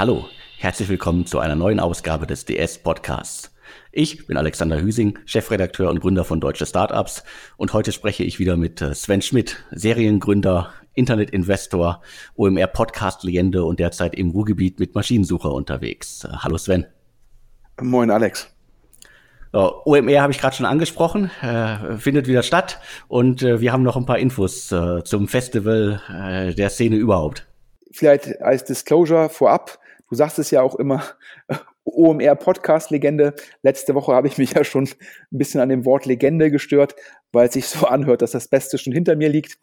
[0.00, 3.54] Hallo, herzlich willkommen zu einer neuen Ausgabe des DS Podcasts.
[3.92, 7.22] Ich bin Alexander Hüsing, Chefredakteur und Gründer von Deutsche Startups
[7.58, 12.00] und heute spreche ich wieder mit äh, Sven Schmidt, Seriengründer, Internetinvestor,
[12.34, 16.24] OMR Podcast Legende und derzeit im Ruhrgebiet mit Maschinensucher unterwegs.
[16.24, 16.86] Äh, hallo Sven.
[17.78, 18.48] Moin Alex.
[19.52, 23.98] OMR habe ich gerade schon angesprochen, äh, findet wieder statt und äh, wir haben noch
[23.98, 27.46] ein paar Infos äh, zum Festival äh, der Szene überhaupt.
[27.92, 29.78] Vielleicht als Disclosure vorab,
[30.10, 31.02] du sagst es ja auch immer,
[31.84, 33.34] OMR Podcast Legende.
[33.62, 36.94] Letzte Woche habe ich mich ja schon ein bisschen an dem Wort Legende gestört,
[37.32, 39.58] weil es sich so anhört, dass das Beste schon hinter mir liegt.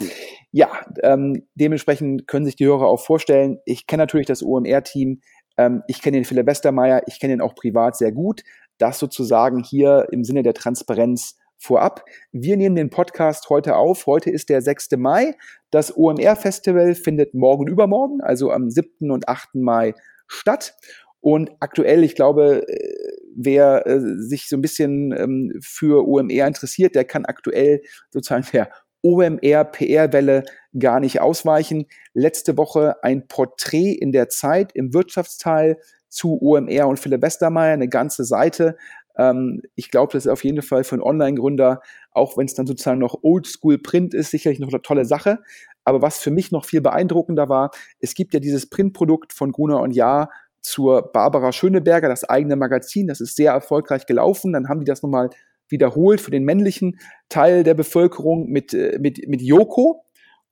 [0.51, 0.69] Ja,
[1.03, 5.21] ähm, dementsprechend können sich die Hörer auch vorstellen, ich kenne natürlich das OMR-Team,
[5.57, 8.41] ähm, ich kenne den Philipp Westermeier, ich kenne ihn auch privat sehr gut,
[8.77, 12.03] das sozusagen hier im Sinne der Transparenz vorab.
[12.31, 14.05] Wir nehmen den Podcast heute auf.
[14.05, 14.91] Heute ist der 6.
[14.97, 15.35] Mai.
[15.71, 19.09] Das OMR-Festival findet morgen übermorgen, also am 7.
[19.11, 19.55] und 8.
[19.55, 19.93] Mai
[20.27, 20.75] statt.
[21.19, 26.95] Und aktuell, ich glaube, äh, wer äh, sich so ein bisschen ähm, für OMR interessiert,
[26.95, 28.69] der kann aktuell sozusagen der
[29.03, 30.43] OMR PR-Welle
[30.77, 31.85] gar nicht ausweichen.
[32.13, 35.77] Letzte Woche ein Porträt in der Zeit im Wirtschaftsteil
[36.09, 38.77] zu OMR und Philipp Westermeier, eine ganze Seite.
[39.17, 42.67] Ähm, ich glaube, das ist auf jeden Fall für einen Online-Gründer, auch wenn es dann
[42.67, 45.39] sozusagen noch Oldschool-Print ist, sicherlich noch eine tolle Sache.
[45.83, 49.81] Aber was für mich noch viel beeindruckender war, es gibt ja dieses Printprodukt von Gruner
[49.81, 50.29] und Jahr
[50.61, 54.53] zur Barbara Schöneberger, das eigene Magazin, das ist sehr erfolgreich gelaufen.
[54.53, 55.29] Dann haben die das nochmal
[55.69, 60.03] wiederholt für den männlichen Teil der Bevölkerung mit, äh, mit, mit Joko.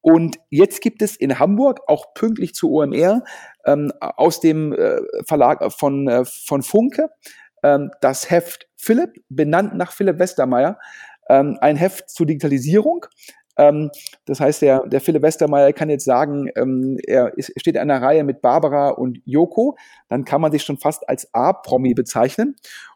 [0.02, 3.24] Und jetzt gibt es in Hamburg, auch pünktlich zu OMR,
[3.66, 7.10] ähm, aus dem äh, Verlag von, äh, von Funke,
[7.64, 10.78] ähm, das Heft Philipp, benannt nach Philipp Westermeier,
[11.30, 13.06] ähm, ein Heft zur Digitalisierung.
[13.58, 13.90] Ähm,
[14.26, 18.02] das heißt, der, der Philipp Westermeier kann jetzt sagen, ähm, er ist, steht in einer
[18.02, 19.78] Reihe mit Barbara und Joko.
[20.10, 22.56] Dann kann man sich schon fast als A-Promi bezeichnen.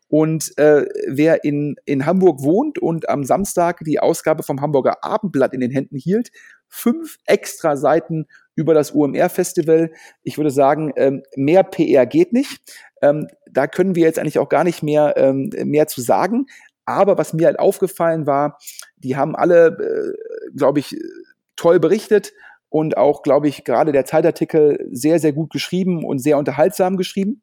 [0.09, 5.53] Und äh, wer in, in Hamburg wohnt und am Samstag die Ausgabe vom Hamburger Abendblatt
[5.53, 6.31] in den Händen hielt,
[6.67, 8.25] fünf extra Seiten
[8.59, 9.91] über das UMR-Festival.
[10.21, 12.61] Ich würde sagen, ähm, mehr PR geht nicht.
[13.01, 16.47] Ähm, da können wir jetzt eigentlich auch gar nicht mehr, ähm, mehr zu sagen.
[16.85, 18.57] Aber was mir halt aufgefallen war,
[18.97, 20.97] die haben alle, äh, glaube ich,
[21.55, 22.33] toll berichtet
[22.67, 27.41] und auch, glaube ich, gerade der Zeitartikel sehr, sehr gut geschrieben und sehr unterhaltsam geschrieben.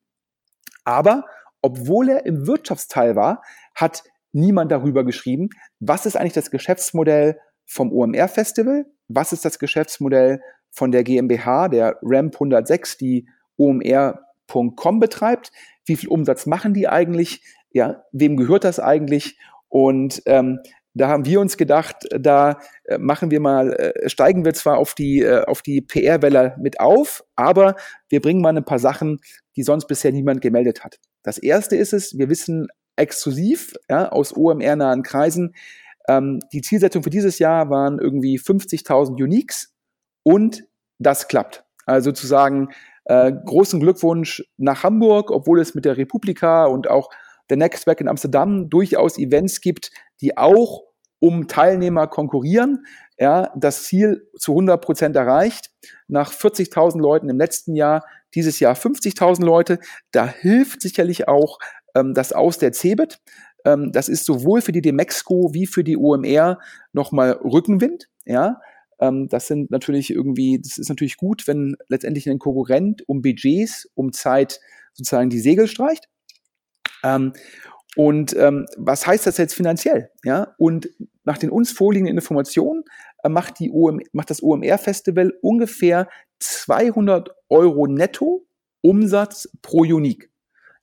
[0.85, 1.25] Aber
[1.63, 3.43] obwohl er im Wirtschaftsteil war,
[3.75, 5.49] hat niemand darüber geschrieben,
[5.81, 10.41] was ist eigentlich das Geschäftsmodell vom OMR-Festival, was ist das Geschäftsmodell
[10.77, 13.27] von der GmbH, der RAMP 106, die
[13.57, 15.51] OMR.com betreibt,
[15.87, 17.43] wie viel Umsatz machen die eigentlich,
[17.73, 19.39] ja, wem gehört das eigentlich?
[19.69, 20.61] Und ähm,
[20.93, 24.95] da haben wir uns gedacht, da äh, machen wir mal, äh, steigen wir zwar auf
[24.95, 27.77] die, äh, auf die PR-Welle mit auf, aber
[28.09, 29.19] wir bringen mal ein paar Sachen,
[29.57, 30.99] die sonst bisher niemand gemeldet hat.
[31.23, 35.55] Das erste ist es, wir wissen exklusiv ja, aus OMR-nahen Kreisen,
[36.09, 39.76] ähm, die Zielsetzung für dieses Jahr waren irgendwie 50.000 Uniques
[40.27, 40.65] und
[40.99, 41.65] das klappt.
[41.85, 42.71] Also zu sagen,
[43.05, 47.11] äh, großen Glückwunsch nach Hamburg, obwohl es mit der Republika und auch
[47.49, 50.83] der Next Back in Amsterdam durchaus Events gibt, die auch
[51.21, 52.87] um Teilnehmer konkurrieren.
[53.19, 55.71] Ja, das Ziel zu 100 Prozent erreicht.
[56.09, 58.05] Nach 40.000 Leuten im letzten Jahr,
[58.35, 59.79] dieses Jahr 50.000 Leute.
[60.11, 61.61] Da hilft sicherlich auch
[61.95, 63.21] ähm, das Aus der CeBIT.
[63.65, 66.59] Ähm, das ist sowohl für die Demexco wie für die OMR
[66.93, 68.09] nochmal Rückenwind.
[68.25, 68.61] Ja,
[68.99, 73.89] ähm, das sind natürlich irgendwie, das ist natürlich gut, wenn letztendlich ein Konkurrent um Budgets,
[73.95, 74.61] um Zeit
[74.93, 76.09] sozusagen die Segel streicht.
[77.05, 77.33] Ähm,
[77.97, 80.11] und ähm, was heißt das jetzt finanziell?
[80.23, 80.91] Ja, und
[81.25, 82.85] nach den uns vorliegenden Informationen
[83.23, 86.09] äh, macht, die OM, macht das OMR-Festival ungefähr
[86.41, 88.47] 200 Euro netto
[88.83, 90.31] Umsatz pro Unique.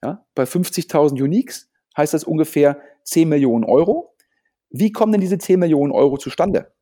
[0.03, 4.15] Ja, bei 50.000 Uniques heißt das ungefähr 10 Millionen Euro.
[4.69, 6.73] Wie kommen denn diese 10 Millionen Euro zustande?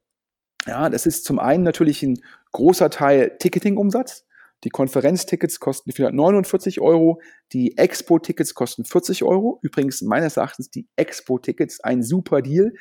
[0.67, 2.21] Ja, das ist zum einen natürlich ein
[2.51, 4.25] großer Teil Ticketing-Umsatz.
[4.63, 7.19] Die Konferenztickets kosten 449 Euro,
[7.51, 9.57] die Expo-Tickets kosten 40 Euro.
[9.63, 12.73] Übrigens meines Erachtens die Expo-Tickets ein super Deal,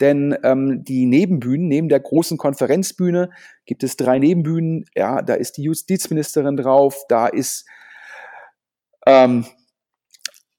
[0.00, 3.30] denn ähm, die Nebenbühnen, neben der großen Konferenzbühne
[3.66, 4.86] gibt es drei Nebenbühnen.
[4.94, 7.66] Ja, da ist die Justizministerin drauf, da ist
[9.06, 9.44] ähm,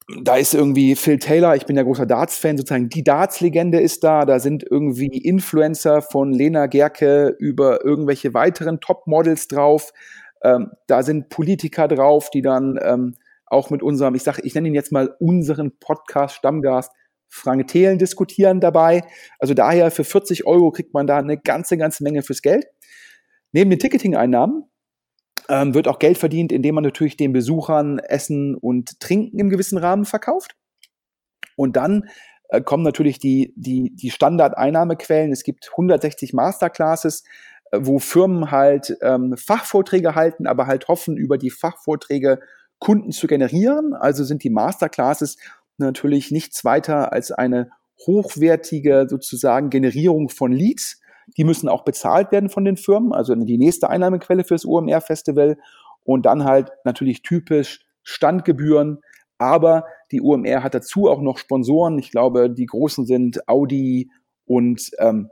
[0.08, 4.26] da ist irgendwie Phil Taylor, ich bin ja großer Darts-Fan, sozusagen die Darts-Legende ist da,
[4.26, 9.92] da sind irgendwie Influencer von Lena Gerke über irgendwelche weiteren Top-Models drauf.
[10.44, 13.16] Ähm, da sind Politiker drauf, die dann ähm,
[13.46, 16.92] auch mit unserem, ich sage, ich nenne ihn jetzt mal unseren Podcast-Stammgast
[17.28, 19.04] Frank Thelen diskutieren dabei.
[19.40, 22.66] Also daher für 40 Euro kriegt man da eine ganze, ganze Menge fürs Geld.
[23.52, 24.64] Neben den Ticketing-Einnahmen
[25.50, 29.78] Ähm, wird auch Geld verdient, indem man natürlich den Besuchern Essen und Trinken im gewissen
[29.78, 30.56] Rahmen verkauft.
[31.56, 32.10] Und dann
[32.50, 35.32] äh, kommen natürlich die, die, die Standardeinnahmequellen.
[35.32, 37.24] Es gibt 160 Masterclasses,
[37.72, 42.40] äh, wo Firmen halt ähm, Fachvorträge halten, aber halt hoffen, über die Fachvorträge
[42.80, 43.94] Kunden zu generieren.
[43.94, 45.38] Also sind die Masterclasses
[45.78, 47.70] natürlich nichts weiter als eine
[48.06, 51.02] hochwertige sozusagen Generierung von Leads.
[51.36, 55.58] Die müssen auch bezahlt werden von den Firmen, also die nächste Einnahmequelle fürs OMR Festival
[56.04, 59.00] und dann halt natürlich typisch Standgebühren,
[59.38, 62.00] aber die UMR hat dazu auch noch Sponsoren.
[62.00, 64.10] Ich glaube, die großen sind Audi
[64.46, 65.30] und, ähm,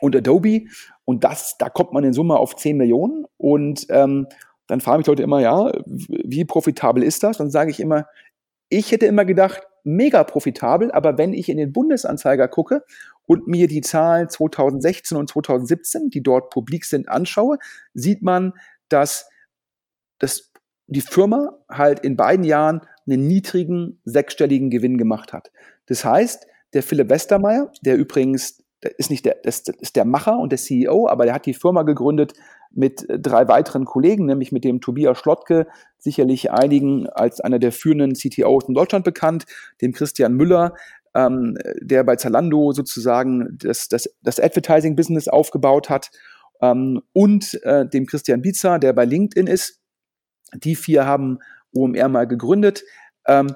[0.00, 0.64] und Adobe.
[1.04, 3.24] Und das, da kommt man in Summe auf 10 Millionen.
[3.36, 4.26] Und ähm,
[4.66, 7.38] dann fragen mich Leute immer, ja, wie profitabel ist das?
[7.38, 8.06] Dann sage ich immer,
[8.68, 12.84] ich hätte immer gedacht, mega profitabel, aber wenn ich in den Bundesanzeiger gucke
[13.26, 17.58] und mir die Zahlen 2016 und 2017, die dort publik sind, anschaue,
[17.92, 18.54] sieht man,
[18.88, 19.28] dass
[20.18, 20.52] das,
[20.86, 25.52] die Firma halt in beiden Jahren einen niedrigen sechsstelligen Gewinn gemacht hat.
[25.86, 28.63] Das heißt, der Philipp Westermeier, der übrigens
[28.98, 31.82] ist nicht der, das ist der Macher und der CEO, aber der hat die Firma
[31.82, 32.34] gegründet
[32.70, 35.66] mit drei weiteren Kollegen, nämlich mit dem Tobias Schlottke,
[35.98, 39.46] sicherlich einigen als einer der führenden CTOs in Deutschland bekannt,
[39.80, 40.74] dem Christian Müller,
[41.14, 46.10] ähm, der bei Zalando sozusagen das, das, das Advertising-Business aufgebaut hat,
[46.60, 49.80] ähm, und äh, dem Christian Bizer, der bei LinkedIn ist.
[50.54, 51.38] Die vier haben
[51.74, 52.84] OMR mal gegründet.
[53.26, 53.54] Ähm,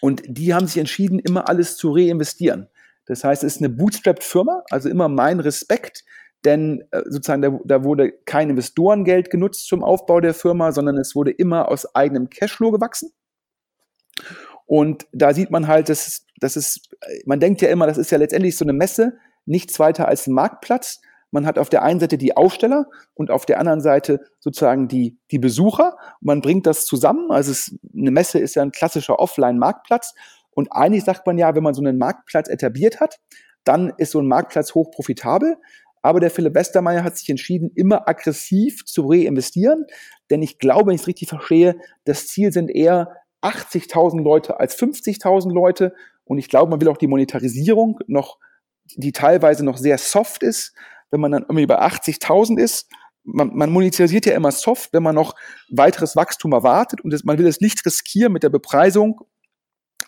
[0.00, 2.68] und die haben sich entschieden, immer alles zu reinvestieren.
[3.12, 6.02] Das heißt, es ist eine Bootstrapped-Firma, also immer mein Respekt,
[6.46, 11.14] denn äh, sozusagen da, da, wurde kein Investorengeld genutzt zum Aufbau der Firma, sondern es
[11.14, 13.12] wurde immer aus eigenem Cashflow gewachsen.
[14.64, 16.88] Und da sieht man halt, dass, dass es,
[17.26, 20.32] man denkt ja immer, das ist ja letztendlich so eine Messe, nichts weiter als ein
[20.32, 21.02] Marktplatz.
[21.32, 25.18] Man hat auf der einen Seite die Aussteller und auf der anderen Seite sozusagen die,
[25.30, 25.98] die Besucher.
[26.22, 27.30] Man bringt das zusammen.
[27.30, 30.14] Also es, eine Messe ist ja ein klassischer Offline-Marktplatz.
[30.54, 33.18] Und eigentlich sagt man ja, wenn man so einen Marktplatz etabliert hat,
[33.64, 35.56] dann ist so ein Marktplatz hoch profitabel.
[36.02, 39.86] Aber der Philipp Westermeier hat sich entschieden, immer aggressiv zu reinvestieren.
[40.30, 44.76] Denn ich glaube, wenn ich es richtig verstehe, das Ziel sind eher 80.000 Leute als
[44.76, 45.94] 50.000 Leute.
[46.24, 48.38] Und ich glaube, man will auch die Monetarisierung noch,
[48.96, 50.74] die teilweise noch sehr soft ist,
[51.10, 52.88] wenn man dann irgendwie bei 80.000 ist,
[53.24, 55.34] man, man monetarisiert ja immer soft, wenn man noch
[55.70, 59.20] weiteres Wachstum erwartet und das, man will es nicht riskieren mit der Bepreisung,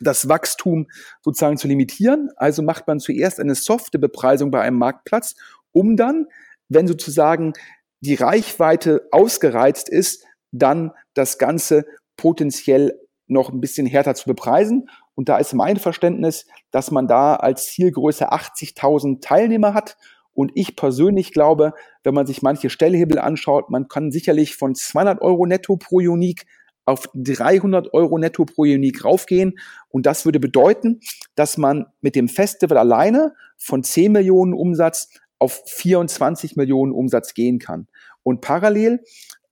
[0.00, 0.86] das Wachstum
[1.22, 2.30] sozusagen zu limitieren.
[2.36, 5.34] Also macht man zuerst eine softe Bepreisung bei einem Marktplatz,
[5.72, 6.26] um dann,
[6.68, 7.52] wenn sozusagen
[8.00, 11.84] die Reichweite ausgereizt ist, dann das Ganze
[12.16, 14.88] potenziell noch ein bisschen härter zu bepreisen.
[15.14, 19.96] Und da ist mein Verständnis, dass man da als Zielgröße 80.000 Teilnehmer hat
[20.34, 25.22] und ich persönlich glaube, wenn man sich manche Stellhebel anschaut, man kann sicherlich von 200
[25.22, 26.44] Euro netto pro Unique
[26.84, 29.58] auf 300 Euro netto pro Unique raufgehen.
[29.88, 31.00] Und das würde bedeuten,
[31.34, 35.08] dass man mit dem Festival alleine von 10 Millionen Umsatz
[35.38, 37.88] auf 24 Millionen Umsatz gehen kann.
[38.22, 39.00] Und parallel,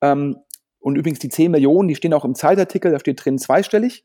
[0.01, 0.37] ähm,
[0.81, 4.05] und übrigens die 10 Millionen, die stehen auch im Zeitartikel, da steht drin zweistellig,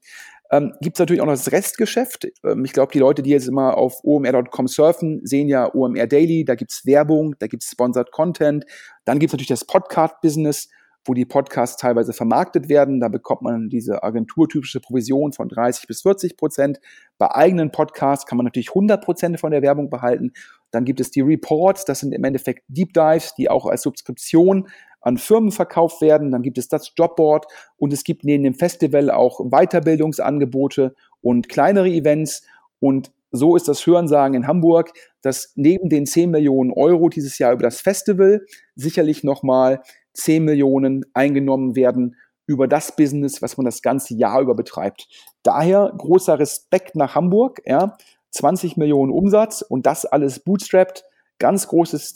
[0.49, 2.27] ähm, Gibt es natürlich auch noch das Restgeschäft.
[2.45, 6.45] Ähm, ich glaube, die Leute, die jetzt immer auf omr.com surfen, sehen ja OMR Daily,
[6.45, 8.65] da gibt's Werbung, da gibt's Sponsored Content.
[9.03, 10.69] Dann gibt's natürlich das Podcast-Business,
[11.07, 12.99] wo die Podcasts teilweise vermarktet werden.
[12.99, 16.79] Da bekommt man diese agenturtypische Provision von 30 bis 40 Prozent.
[17.17, 20.31] Bei eigenen Podcasts kann man natürlich 100 Prozent von der Werbung behalten.
[20.71, 24.67] Dann gibt es die Reports, das sind im Endeffekt Deep Dives, die auch als Subskription
[25.01, 26.31] an Firmen verkauft werden.
[26.31, 27.45] Dann gibt es das Jobboard
[27.77, 32.45] und es gibt neben dem Festival auch Weiterbildungsangebote und kleinere Events.
[32.79, 37.53] Und so ist das Hörensagen in Hamburg, dass neben den 10 Millionen Euro dieses Jahr
[37.53, 38.45] über das Festival
[38.75, 39.81] sicherlich nochmal
[40.17, 45.07] 10 Millionen eingenommen werden über das Business, was man das ganze Jahr über betreibt.
[45.43, 47.97] Daher großer Respekt nach Hamburg, ja,
[48.31, 51.03] 20 Millionen Umsatz und das alles bootstrapped,
[51.39, 52.15] ganz großes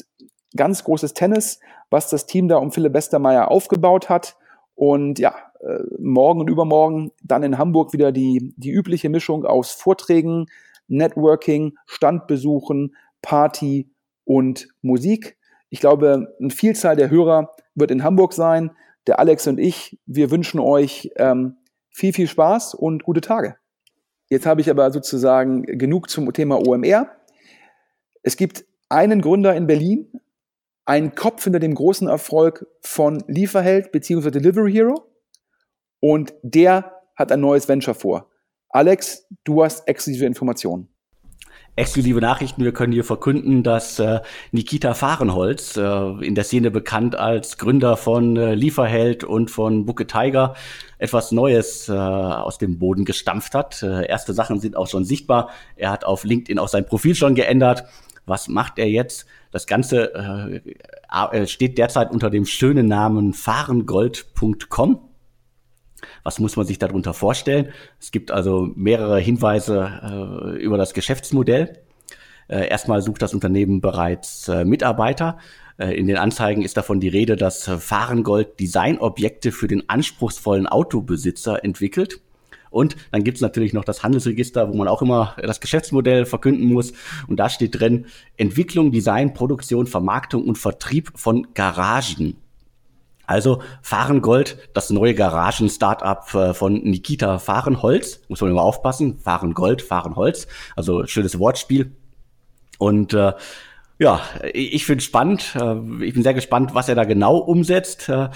[0.55, 4.35] ganz großes Tennis, was das Team da um Philipp Westermeier aufgebaut hat.
[4.75, 9.71] Und ja, äh, morgen und übermorgen dann in Hamburg wieder die, die übliche Mischung aus
[9.71, 10.47] Vorträgen,
[10.87, 13.89] Networking, Standbesuchen, Party
[14.25, 15.37] und Musik.
[15.69, 18.71] Ich glaube, eine Vielzahl der Hörer wird in Hamburg sein.
[19.07, 21.57] Der Alex und ich, wir wünschen euch ähm,
[21.89, 23.57] viel, viel Spaß und gute Tage.
[24.29, 27.09] Jetzt habe ich aber sozusagen genug zum Thema OMR.
[28.23, 30.09] Es gibt einen Gründer in Berlin,
[30.85, 34.31] ein Kopf hinter dem großen Erfolg von Lieferheld bzw.
[34.31, 35.03] Delivery Hero
[35.99, 38.29] und der hat ein neues Venture vor.
[38.69, 40.90] Alex, du hast exklusive Informationen.
[41.77, 44.19] Exklusive Nachrichten, wir können hier verkünden, dass äh,
[44.51, 45.81] Nikita Fahrenholz, äh,
[46.25, 50.55] in der Szene bekannt als Gründer von äh, Lieferheld und von Bucke Tiger,
[50.97, 53.83] etwas Neues äh, aus dem Boden gestampft hat.
[53.83, 55.49] Äh, erste Sachen sind auch schon sichtbar.
[55.77, 57.85] Er hat auf LinkedIn auch sein Profil schon geändert.
[58.25, 59.25] Was macht er jetzt?
[59.51, 65.10] Das Ganze äh, äh steht derzeit unter dem schönen Namen fahrengold.com.
[66.23, 67.69] Was muss man sich darunter vorstellen?
[67.99, 71.79] Es gibt also mehrere Hinweise äh, über das Geschäftsmodell.
[72.47, 75.37] Äh, erstmal sucht das Unternehmen bereits äh, Mitarbeiter.
[75.77, 81.63] Äh, in den Anzeigen ist davon die Rede, dass Fahrengold Designobjekte für den anspruchsvollen Autobesitzer
[81.63, 82.19] entwickelt.
[82.69, 86.93] Und dann gibt's natürlich noch das Handelsregister, wo man auch immer das Geschäftsmodell verkünden muss.
[87.27, 88.05] Und da steht drin,
[88.37, 92.37] Entwicklung, Design, Produktion, Vermarktung und Vertrieb von Garagen
[93.31, 98.21] also Fahrengold, das neue Garagen-Startup äh, von Nikita Fahrenholz.
[98.27, 99.19] Muss man immer aufpassen.
[99.19, 100.47] Fahrengold, Fahrenholz.
[100.75, 101.91] Also schönes Wortspiel.
[102.77, 103.33] Und äh,
[103.99, 104.19] ja,
[104.51, 105.55] ich finde spannend.
[105.55, 108.09] Äh, ich bin sehr gespannt, was er da genau umsetzt.
[108.09, 108.29] Äh,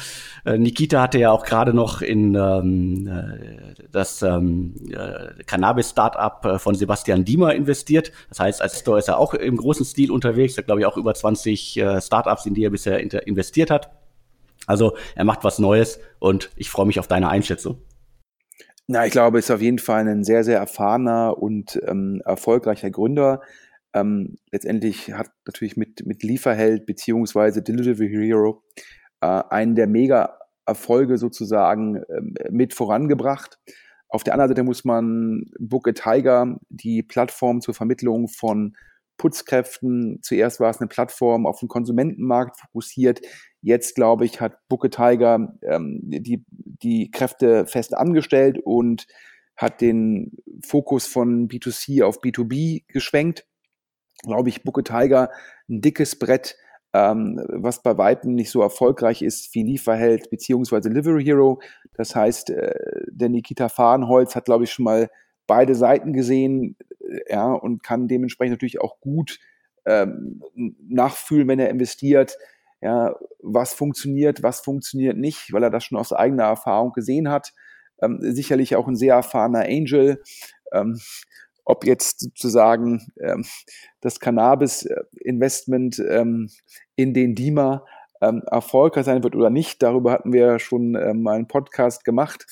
[0.45, 3.09] Nikita hatte ja auch gerade noch in ähm,
[3.91, 4.75] das ähm,
[5.47, 8.11] Cannabis-Startup von Sebastian Diemer investiert.
[8.29, 10.55] Das heißt, als Store ist er auch im großen Stil unterwegs.
[10.55, 13.89] Er glaube ich auch über 20 Startups, in die er bisher investiert hat.
[14.67, 17.81] Also er macht was Neues und ich freue mich auf deine Einschätzung.
[18.87, 23.41] Na, ich glaube, ist auf jeden Fall ein sehr, sehr erfahrener und ähm, erfolgreicher Gründer.
[23.93, 28.63] Ähm, letztendlich hat natürlich mit, mit Lieferheld beziehungsweise Delivery Hero
[29.21, 33.57] äh, einen der Mega-Erfolge sozusagen ähm, mit vorangebracht.
[34.07, 38.75] Auf der anderen Seite muss man Book a Tiger, die Plattform zur Vermittlung von
[39.17, 40.19] Putzkräften.
[40.21, 43.21] Zuerst war es eine Plattform auf den Konsumentenmarkt fokussiert.
[43.61, 49.07] Jetzt, glaube ich, hat Booker Tiger ähm, die, die Kräfte fest angestellt und
[49.55, 50.31] hat den
[50.65, 53.47] Fokus von B2C auf B2B geschwenkt.
[54.23, 55.29] Glaube ich, Booker Tiger
[55.69, 56.55] ein dickes Brett,
[56.93, 61.61] ähm, was bei Weitem nicht so erfolgreich ist wie Lieferheld beziehungsweise Delivery Hero.
[61.93, 62.73] Das heißt, äh,
[63.07, 65.09] der Nikita Fahrenholz hat, glaube ich, schon mal
[65.47, 69.39] beide Seiten gesehen, äh, ja, und kann dementsprechend natürlich auch gut
[69.85, 70.41] ähm,
[70.87, 72.37] nachfühlen, wenn er investiert
[72.85, 77.53] ja, was funktioniert, was funktioniert nicht, weil er das schon aus eigener Erfahrung gesehen hat.
[77.99, 80.21] Ähm, sicherlich auch ein sehr erfahrener Angel.
[80.71, 80.99] Ähm,
[81.63, 83.43] ob jetzt sozusagen ähm,
[84.01, 86.51] das Cannabis-Investment ähm,
[86.95, 87.83] in den DIMA
[88.21, 92.45] ähm, erfolgreich sein wird oder nicht, darüber hatten wir schon ähm, mal einen Podcast gemacht.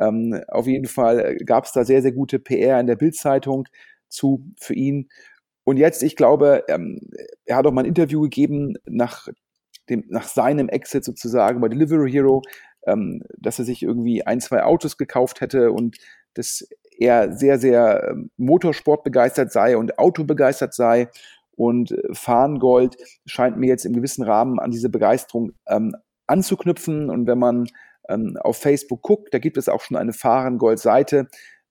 [0.00, 3.68] Ähm, auf jeden Fall gab es da sehr, sehr gute PR in der Bildzeitung
[4.08, 5.08] zu für ihn.
[5.64, 7.00] Und jetzt, ich glaube, ähm,
[7.44, 9.28] er hat auch mal ein Interview gegeben, nach
[9.88, 12.42] dem, nach seinem Exit sozusagen bei Delivery Hero,
[12.86, 15.96] ähm, dass er sich irgendwie ein, zwei Autos gekauft hätte und
[16.34, 21.08] dass er sehr, sehr ähm, Motorsport begeistert sei und Auto begeistert sei.
[21.56, 25.94] Und äh, Fahrengold scheint mir jetzt im gewissen Rahmen an diese Begeisterung ähm,
[26.26, 27.10] anzuknüpfen.
[27.10, 27.66] Und wenn man
[28.08, 31.28] ähm, auf Facebook guckt, da gibt es auch schon eine Fahrengold-Seite,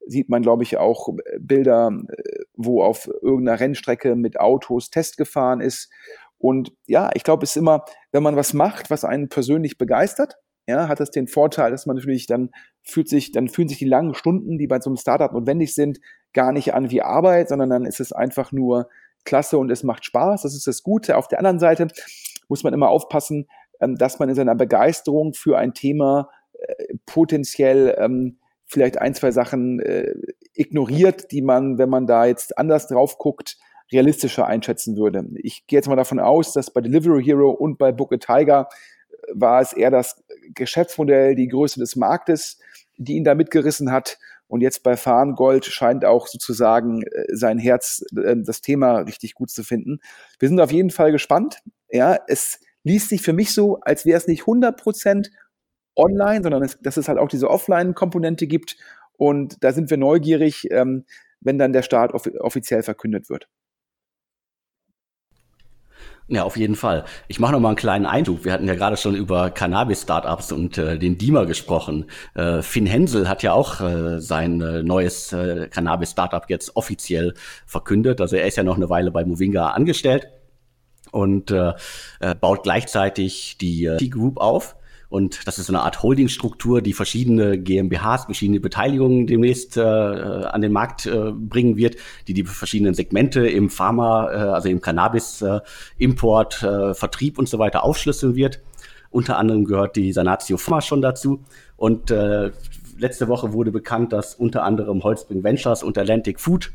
[0.07, 5.17] sieht man, glaube ich, auch äh, Bilder, äh, wo auf irgendeiner Rennstrecke mit Autos Test
[5.17, 5.91] gefahren ist.
[6.37, 10.37] Und ja, ich glaube, es ist immer, wenn man was macht, was einen persönlich begeistert,
[10.67, 12.49] ja, hat das den Vorteil, dass man natürlich dann
[12.83, 15.99] fühlt sich, dann fühlen sich die langen Stunden, die bei so einem Startup notwendig sind,
[16.33, 18.89] gar nicht an wie Arbeit, sondern dann ist es einfach nur
[19.25, 20.41] klasse und es macht Spaß.
[20.41, 21.17] Das ist das Gute.
[21.17, 21.87] Auf der anderen Seite
[22.47, 23.47] muss man immer aufpassen,
[23.79, 29.79] dass man in seiner Begeisterung für ein Thema äh, potenziell ähm, vielleicht ein, zwei Sachen
[29.79, 30.13] äh,
[30.53, 33.57] ignoriert, die man, wenn man da jetzt anders drauf guckt,
[33.91, 35.25] realistischer einschätzen würde.
[35.43, 38.67] Ich gehe jetzt mal davon aus, dass bei Delivery Hero und bei Book a Tiger
[39.09, 42.59] äh, war es eher das Geschäftsmodell, die Größe des Marktes,
[42.97, 44.17] die ihn da mitgerissen hat.
[44.47, 49.49] Und jetzt bei Fahrengold scheint auch sozusagen äh, sein Herz äh, das Thema richtig gut
[49.51, 49.99] zu finden.
[50.39, 51.59] Wir sind auf jeden Fall gespannt.
[51.91, 55.31] Ja, es liest sich für mich so, als wäre es nicht 100 Prozent
[55.95, 58.77] online, sondern es, dass es halt auch diese Offline-Komponente gibt.
[59.17, 61.05] Und da sind wir neugierig, ähm,
[61.41, 63.49] wenn dann der Start offiziell verkündet wird.
[66.27, 67.05] Ja, auf jeden Fall.
[67.27, 68.45] Ich mache noch mal einen kleinen Eindruck.
[68.45, 72.05] Wir hatten ja gerade schon über Cannabis-Startups und äh, den DIMA gesprochen.
[72.33, 77.35] Äh, Finn Hensel hat ja auch äh, sein äh, neues äh, Cannabis-Startup jetzt offiziell
[77.67, 78.21] verkündet.
[78.21, 80.27] Also er ist ja noch eine Weile bei Movinga angestellt
[81.15, 81.73] und äh,
[82.19, 84.75] äh baut gleichzeitig die äh, T-Group auf.
[85.07, 90.61] Und das ist so eine Art Holdingstruktur, die verschiedene GmbHs, verschiedene Beteiligungen demnächst äh, an
[90.61, 91.95] den Markt äh, bringen wird,
[92.27, 95.61] die die verschiedenen Segmente im Pharma, äh, also im Cannabis, äh,
[95.97, 98.61] Import, äh, Vertrieb und so weiter aufschlüsseln wird.
[99.09, 101.45] Unter anderem gehört die Sanatio Pharma schon dazu.
[101.77, 102.51] Und äh,
[102.97, 106.71] letzte Woche wurde bekannt, dass unter anderem Holzbring Ventures und Atlantic Food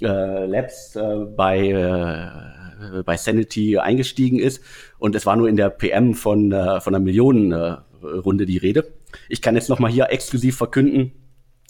[0.00, 2.57] äh, Labs äh, bei, äh,
[3.04, 4.62] bei Sanity eingestiegen ist.
[4.98, 8.92] Und es war nur in der PM von, äh, von einer Millionenrunde äh, die Rede.
[9.28, 11.12] Ich kann jetzt nochmal hier exklusiv verkünden,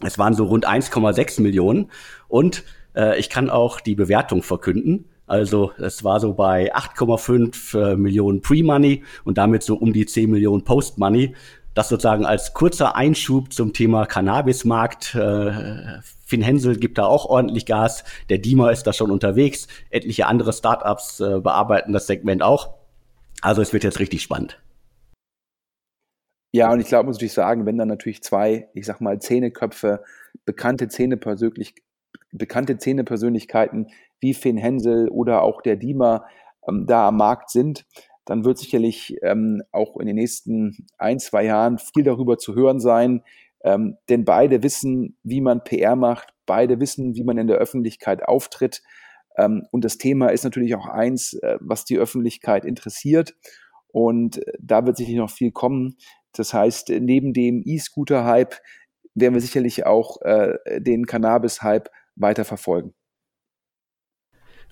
[0.05, 1.91] es waren so rund 1,6 Millionen.
[2.29, 5.07] Und äh, ich kann auch die Bewertung verkünden.
[5.27, 10.31] Also es war so bei 8,5 äh, Millionen Pre-Money und damit so um die 10
[10.31, 11.35] Millionen Post-Money.
[11.75, 15.15] Das sozusagen als kurzer Einschub zum Thema Cannabismarkt.
[15.15, 18.05] Äh, Finn Hensel gibt da auch ordentlich Gas.
[18.29, 19.67] Der Dima ist da schon unterwegs.
[19.89, 22.75] Etliche andere Startups äh, bearbeiten das Segment auch.
[23.41, 24.61] Also es wird jetzt richtig spannend.
[26.53, 30.05] Ja, und ich glaube, muss ich sagen, wenn dann natürlich zwei, ich sag mal, Zähneköpfe,
[30.45, 31.75] bekannte Zähnepersönlich
[32.31, 33.89] bekannte Zähnepersönlichkeiten
[34.21, 36.27] wie Finn Hensel oder auch der Dima
[36.69, 37.87] ähm, da am Markt sind,
[38.27, 42.81] dann wird sicherlich ähm, auch in den nächsten ein, zwei Jahren viel darüber zu hören
[42.81, 43.23] sein.
[43.63, 48.23] Ähm, denn beide wissen, wie man PR macht, beide wissen, wie man in der Öffentlichkeit
[48.23, 48.83] auftritt.
[49.37, 53.35] Ähm, und das Thema ist natürlich auch eins, äh, was die Öffentlichkeit interessiert.
[53.89, 55.97] Und äh, da wird sicherlich noch viel kommen.
[56.33, 58.57] Das heißt, neben dem E-Scooter-Hype
[59.15, 62.95] werden wir sicherlich auch äh, den Cannabis-Hype weiter verfolgen.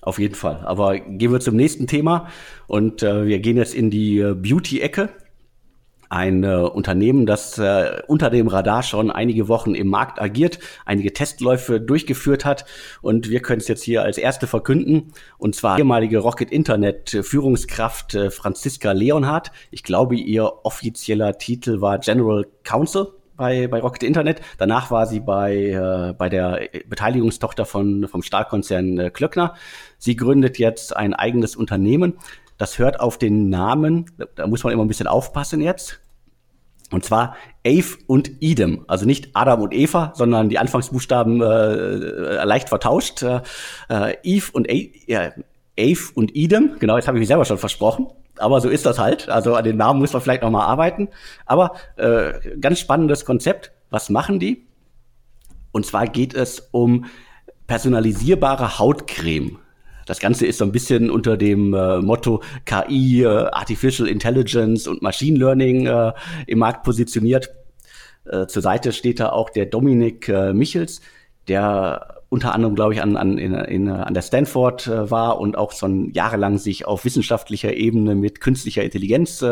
[0.01, 0.63] Auf jeden Fall.
[0.65, 2.29] Aber gehen wir zum nächsten Thema
[2.67, 5.09] und äh, wir gehen jetzt in die äh, Beauty-Ecke.
[6.09, 11.13] Ein äh, Unternehmen, das äh, unter dem Radar schon einige Wochen im Markt agiert, einige
[11.13, 12.65] Testläufe durchgeführt hat
[13.01, 18.15] und wir können es jetzt hier als erste verkünden und zwar ehemalige Rocket Internet Führungskraft
[18.15, 19.51] äh, Franziska Leonhardt.
[19.71, 24.41] Ich glaube, ihr offizieller Titel war General Counsel bei, bei Rocket Internet.
[24.57, 29.53] Danach war sie bei, äh, bei der Beteiligungstochter von, vom Stahlkonzern äh, Klöckner.
[29.97, 32.15] Sie gründet jetzt ein eigenes Unternehmen.
[32.57, 35.99] Das hört auf den Namen, da muss man immer ein bisschen aufpassen jetzt.
[36.89, 37.35] Und zwar
[37.65, 38.85] Ave und Idem.
[38.87, 43.23] Also nicht Adam und Eva, sondern die Anfangsbuchstaben äh, leicht vertauscht.
[43.23, 43.41] Äh,
[44.23, 44.73] Eve und A
[45.05, 45.33] ja,
[45.77, 46.77] Ave und Idem.
[46.79, 48.07] Genau, jetzt habe ich mich selber schon versprochen
[48.39, 49.29] aber so ist das halt.
[49.29, 51.09] Also an den Namen muss man vielleicht noch mal arbeiten.
[51.45, 53.71] Aber äh, ganz spannendes Konzept.
[53.89, 54.65] Was machen die?
[55.71, 57.05] Und zwar geht es um
[57.67, 59.59] personalisierbare Hautcreme.
[60.07, 65.03] Das Ganze ist so ein bisschen unter dem äh, Motto KI, äh, Artificial Intelligence und
[65.03, 66.13] Machine Learning äh,
[66.47, 67.53] im Markt positioniert.
[68.25, 71.01] Äh, zur Seite steht da auch der Dominik äh, Michels,
[71.47, 75.57] der unter anderem, glaube ich, an, an, in, in, an der Stanford äh, war und
[75.57, 79.43] auch schon jahrelang sich auf wissenschaftlicher Ebene mit künstlicher Intelligenz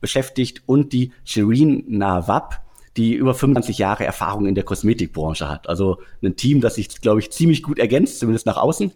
[0.00, 2.62] beschäftigt und die Shireen Nawab,
[2.96, 5.68] die über 25 Jahre Erfahrung in der Kosmetikbranche hat.
[5.68, 8.92] Also ein Team, das sich, glaube ich, ziemlich gut ergänzt, zumindest nach außen.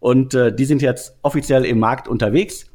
[0.00, 2.66] Und äh, die sind jetzt offiziell im Markt unterwegs.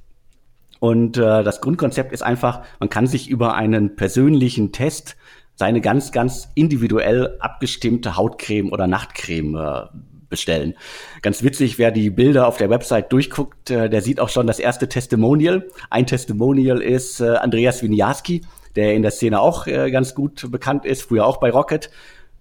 [0.80, 5.18] Und äh, das Grundkonzept ist einfach, man kann sich über einen persönlichen Test
[5.56, 9.98] seine ganz, ganz individuell abgestimmte Hautcreme oder Nachtcreme äh,
[10.30, 10.76] bestellen.
[11.22, 14.60] Ganz witzig, wer die Bilder auf der Website durchguckt, äh, der sieht auch schon das
[14.60, 15.66] erste Testimonial.
[15.90, 18.42] Ein Testimonial ist äh, Andreas Winiarski,
[18.76, 21.90] der in der Szene auch äh, ganz gut bekannt ist, früher auch bei Rocket.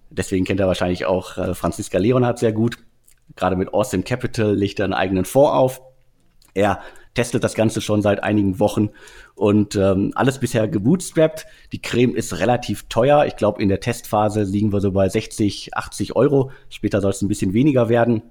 [0.09, 2.77] Deswegen kennt er wahrscheinlich auch äh, Franziska Leonhardt sehr gut.
[3.35, 5.81] Gerade mit Austin Capital legt er einen eigenen Fonds auf.
[6.53, 6.81] Er
[7.15, 8.89] testet das Ganze schon seit einigen Wochen
[9.35, 11.47] und ähm, alles bisher gebootstrapped.
[11.71, 13.25] Die Creme ist relativ teuer.
[13.25, 16.51] Ich glaube, in der Testphase liegen wir so bei 60, 80 Euro.
[16.69, 18.21] Später soll es ein bisschen weniger werden.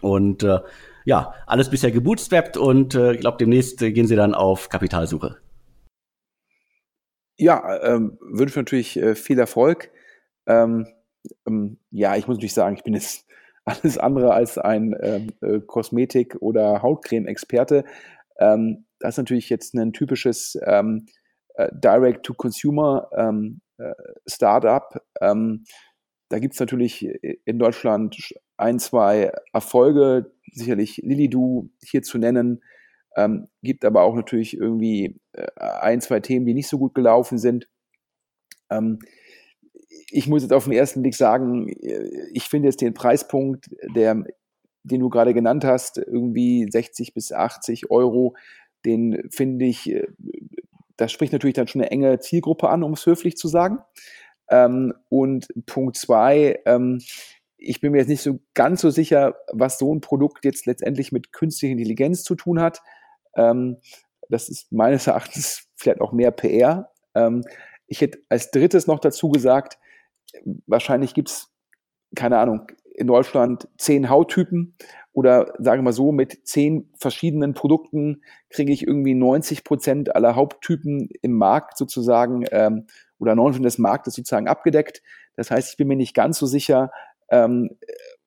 [0.00, 0.60] Und äh,
[1.04, 5.38] ja, alles bisher gebootstrapped und äh, ich glaube, demnächst gehen sie dann auf Kapitalsuche.
[7.38, 9.90] Ja, ähm, wünsche natürlich äh, viel Erfolg.
[10.46, 10.86] Ähm,
[11.46, 13.26] ähm, ja, ich muss natürlich sagen, ich bin jetzt
[13.82, 17.84] alles andere als ein ähm, äh, Kosmetik- oder Hautcreme-Experte.
[18.38, 21.06] Ähm, das ist natürlich jetzt ein typisches ähm,
[21.54, 23.92] äh, Direct-to-Consumer ähm, äh,
[24.26, 25.00] Startup.
[25.20, 25.64] Ähm,
[26.28, 27.06] da gibt es natürlich
[27.44, 28.16] in Deutschland
[28.56, 32.62] ein, zwei Erfolge, sicherlich Lilidu hier zu nennen.
[33.16, 37.36] Ähm, gibt aber auch natürlich irgendwie äh, ein, zwei Themen, die nicht so gut gelaufen
[37.36, 37.68] sind.
[40.10, 41.68] Ich muss jetzt auf den ersten Blick sagen,
[42.32, 44.24] ich finde jetzt den Preispunkt, der,
[44.84, 48.34] den du gerade genannt hast, irgendwie 60 bis 80 Euro,
[48.84, 50.06] den finde ich, äh,
[50.96, 53.78] das spricht natürlich dann schon eine enge Zielgruppe an, um es höflich zu sagen.
[54.50, 57.00] Ähm, und Punkt zwei, ähm,
[57.56, 61.12] ich bin mir jetzt nicht so ganz so sicher, was so ein Produkt jetzt letztendlich
[61.12, 62.82] mit künstlicher Intelligenz zu tun hat.
[63.36, 63.78] Ähm,
[64.28, 66.90] das ist meines Erachtens vielleicht auch mehr PR.
[67.14, 67.44] Ähm,
[67.86, 69.78] ich hätte als drittes noch dazu gesagt,
[70.66, 71.52] wahrscheinlich gibt es,
[72.14, 74.76] keine Ahnung, in Deutschland zehn Hauttypen
[75.12, 80.36] oder sagen wir mal so, mit zehn verschiedenen Produkten kriege ich irgendwie 90 Prozent aller
[80.36, 82.86] Haupttypen im Markt sozusagen ähm,
[83.18, 85.02] oder 90% des Marktes sozusagen abgedeckt.
[85.36, 86.90] Das heißt, ich bin mir nicht ganz so sicher,
[87.30, 87.70] ähm,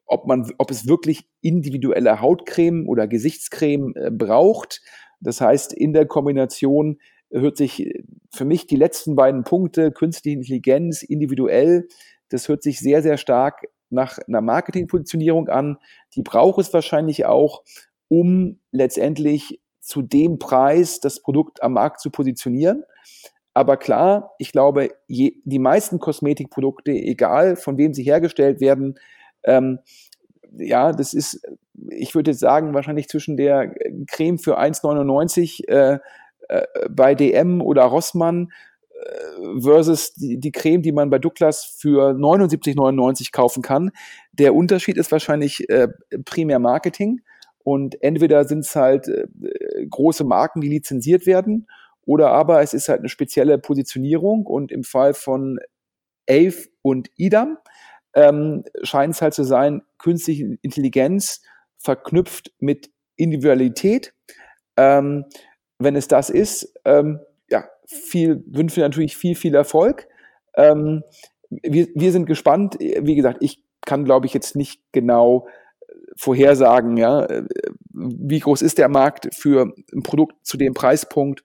[0.06, 4.82] ob man, ob es wirklich individuelle Hautcreme oder Gesichtscreme äh, braucht.
[5.20, 7.00] Das heißt, in der Kombination
[7.42, 11.88] hört sich für mich die letzten beiden Punkte, künstliche Intelligenz, individuell,
[12.30, 15.78] das hört sich sehr, sehr stark nach einer Marketingpositionierung an.
[16.16, 17.64] Die braucht es wahrscheinlich auch,
[18.08, 22.84] um letztendlich zu dem Preis das Produkt am Markt zu positionieren.
[23.54, 29.00] Aber klar, ich glaube, je, die meisten Kosmetikprodukte, egal von wem sie hergestellt werden,
[29.44, 29.80] ähm,
[30.58, 31.42] ja, das ist,
[31.90, 33.76] ich würde jetzt sagen, wahrscheinlich zwischen der
[34.08, 36.00] Creme für 1,99 äh,
[36.50, 38.52] äh, bei DM oder Rossmann
[38.92, 43.92] äh, versus die, die Creme, die man bei Douglas für 79,99 kaufen kann.
[44.32, 45.88] Der Unterschied ist wahrscheinlich äh,
[46.26, 47.22] primär Marketing.
[47.64, 49.26] Und entweder sind es halt äh,
[49.90, 51.68] große Marken, die lizenziert werden,
[52.06, 54.46] oder aber es ist halt eine spezielle Positionierung.
[54.46, 55.60] Und im Fall von
[56.30, 57.58] Ave und Idam
[58.14, 61.42] ähm, scheint es halt zu sein, künstliche Intelligenz
[61.78, 64.14] verknüpft mit Individualität.
[64.78, 65.26] Ähm,
[65.80, 70.08] wenn es das ist, ähm, ja, viel, wünschen wir natürlich viel, viel Erfolg.
[70.56, 71.04] Ähm,
[71.50, 72.78] wir, wir sind gespannt.
[72.80, 75.48] Wie gesagt, ich kann, glaube ich, jetzt nicht genau
[75.82, 77.44] äh, vorhersagen, ja, äh,
[77.94, 81.44] wie groß ist der Markt für ein Produkt zu dem Preispunkt.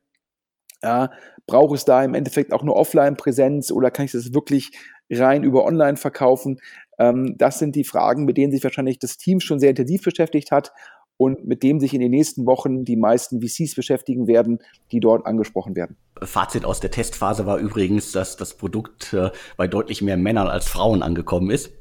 [0.82, 1.10] Ja,
[1.46, 4.70] braucht es da im Endeffekt auch eine Offline-Präsenz oder kann ich das wirklich
[5.10, 6.58] rein über Online verkaufen?
[6.98, 10.52] Ähm, das sind die Fragen, mit denen sich wahrscheinlich das Team schon sehr intensiv beschäftigt
[10.52, 10.72] hat
[11.20, 14.58] und mit dem sich in den nächsten Wochen die meisten VCs beschäftigen werden,
[14.90, 15.98] die dort angesprochen werden.
[16.22, 19.28] Fazit aus der Testphase war übrigens, dass das Produkt äh,
[19.58, 21.72] bei deutlich mehr Männern als Frauen angekommen ist.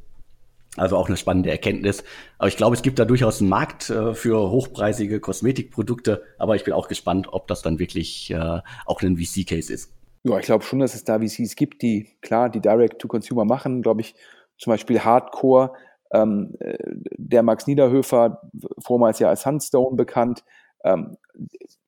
[0.76, 2.04] Also auch eine spannende Erkenntnis.
[2.38, 6.22] Aber ich glaube, es gibt da durchaus einen Markt äh, für hochpreisige Kosmetikprodukte.
[6.38, 9.94] Aber ich bin auch gespannt, ob das dann wirklich äh, auch ein VC-Case ist.
[10.26, 13.84] Ja, ich glaube schon, dass es da VCs gibt, die klar die Direct-to-Consumer machen.
[13.84, 14.16] Glaube ich,
[14.58, 15.72] zum Beispiel Hardcore
[16.12, 16.78] ähm, äh,
[17.18, 18.42] der Max Niederhöfer,
[18.80, 20.44] vormals ja als Sunstone bekannt,
[20.84, 21.18] ähm,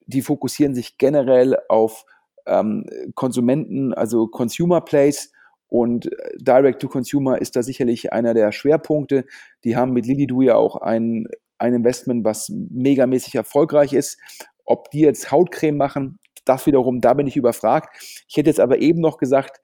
[0.05, 2.05] die fokussieren sich generell auf
[2.45, 5.31] ähm, Konsumenten, also Consumer Plays
[5.67, 9.25] und äh, Direct to Consumer ist da sicherlich einer der Schwerpunkte.
[9.63, 14.19] Die haben mit Lilidu ja auch ein, ein Investment, was megamäßig erfolgreich ist.
[14.65, 17.95] Ob die jetzt Hautcreme machen, das wiederum, da bin ich überfragt.
[18.27, 19.61] Ich hätte jetzt aber eben noch gesagt,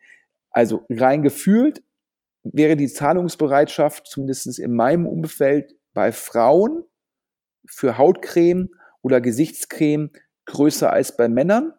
[0.50, 1.84] also rein gefühlt
[2.54, 6.84] wäre die Zahlungsbereitschaft zumindest in meinem Umfeld bei Frauen
[7.66, 8.70] für Hautcreme
[9.02, 10.12] oder Gesichtscreme
[10.46, 11.74] größer als bei Männern.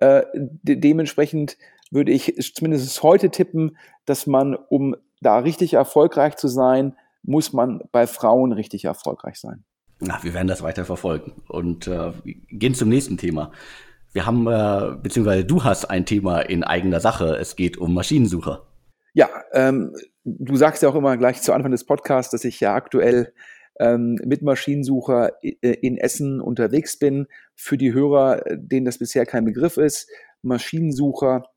[0.00, 1.56] Äh, de dementsprechend
[1.90, 7.82] würde ich zumindest heute tippen, dass man, um da richtig erfolgreich zu sein, muss man
[7.92, 9.64] bei Frauen richtig erfolgreich sein.
[10.00, 12.12] Na, wir werden das weiter verfolgen und äh,
[12.50, 13.52] gehen zum nächsten Thema.
[14.12, 17.36] Wir haben, äh, beziehungsweise du hast ein Thema in eigener Sache.
[17.36, 18.66] Es geht um Maschinensucher.
[19.14, 22.74] Ja, ähm, du sagst ja auch immer gleich zu Anfang des Podcasts, dass ich ja
[22.74, 23.32] aktuell
[23.78, 27.28] ähm, mit Maschinensucher äh, in Essen unterwegs bin.
[27.54, 30.10] Für die Hörer, denen das bisher kein Begriff ist,
[30.42, 31.48] Maschinensucher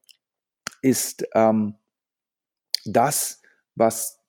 [0.83, 1.75] ist ähm,
[2.85, 3.41] das,
[3.75, 4.19] was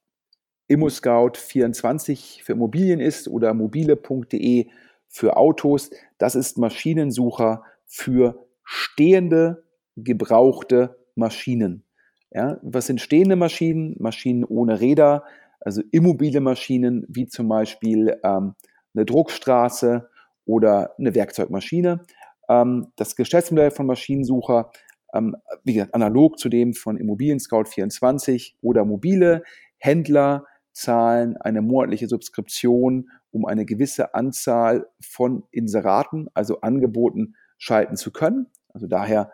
[0.66, 4.68] ImmoScout 24 für Immobilien ist oder mobile.de
[5.06, 5.90] für Autos.
[6.18, 9.64] Das ist Maschinensucher für stehende,
[9.96, 11.84] gebrauchte Maschinen.
[12.30, 13.96] Ja, was sind stehende Maschinen?
[13.98, 15.24] Maschinen ohne Räder,
[15.60, 18.54] also immobile Maschinen, wie zum Beispiel ähm,
[18.94, 20.08] eine Druckstraße
[20.44, 22.00] oder eine Werkzeugmaschine.
[22.48, 24.70] Ähm, das Geschäftsmodell von Maschinensucher,
[25.14, 29.42] ähm, wie gesagt, analog zu dem von Immobilien Scout 24 oder mobile
[29.78, 38.12] Händler zahlen eine monatliche Subskription, um eine gewisse Anzahl von Inseraten, also Angeboten, schalten zu
[38.12, 38.46] können.
[38.72, 39.32] Also daher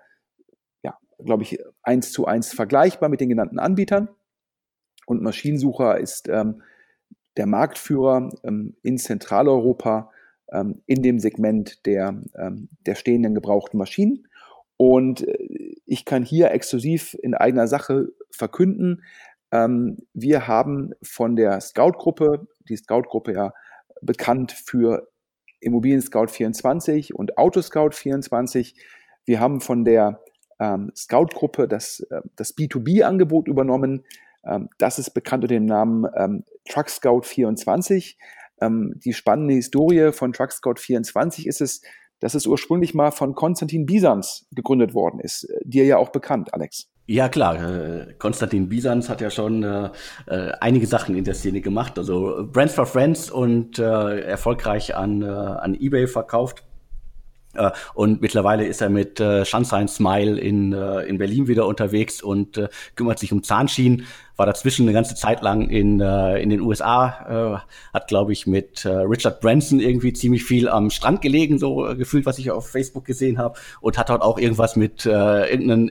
[1.24, 4.08] glaube ich, eins zu eins vergleichbar mit den genannten Anbietern.
[5.06, 6.62] Und Maschinensucher ist ähm,
[7.36, 10.10] der Marktführer ähm, in Zentraleuropa
[10.52, 14.28] ähm, in dem Segment der, ähm, der stehenden gebrauchten Maschinen.
[14.76, 19.02] Und äh, ich kann hier exklusiv in eigener Sache verkünden,
[19.54, 23.52] ähm, wir haben von der Scout-Gruppe, die Scout-Gruppe ja
[24.02, 25.08] bekannt für
[25.60, 28.74] Immobilien Scout 24 und Autoscout 24.
[29.24, 30.20] Wir haben von der
[30.60, 34.04] ähm, Scout-Gruppe das, äh, das B2B-Angebot übernommen.
[34.44, 38.18] Ähm, das ist bekannt unter dem Namen ähm, Truck Scout 24.
[38.60, 41.82] Ähm, die spannende Historie von Truck Scout 24 ist es,
[42.20, 45.44] dass es ursprünglich mal von Konstantin Bisans gegründet worden ist.
[45.44, 46.88] Äh, dir ja auch bekannt, Alex.
[47.06, 49.90] Ja klar, äh, Konstantin Bisans hat ja schon äh,
[50.26, 55.20] äh, einige Sachen in der Szene gemacht, also Brands for Friends und äh, erfolgreich an,
[55.20, 56.64] äh, an eBay verkauft.
[57.54, 62.22] Äh, und mittlerweile ist er mit äh, Sunshine Smile in, äh, in Berlin wieder unterwegs
[62.22, 64.06] und äh, kümmert sich um Zahnschienen.
[64.36, 68.46] War dazwischen eine ganze Zeit lang in, äh, in den USA, äh, hat, glaube ich,
[68.46, 72.50] mit äh, Richard Branson irgendwie ziemlich viel am Strand gelegen, so äh, gefühlt, was ich
[72.50, 73.58] auf Facebook gesehen habe.
[73.80, 75.90] Und hat dort auch irgendwas mit äh, irgendeinem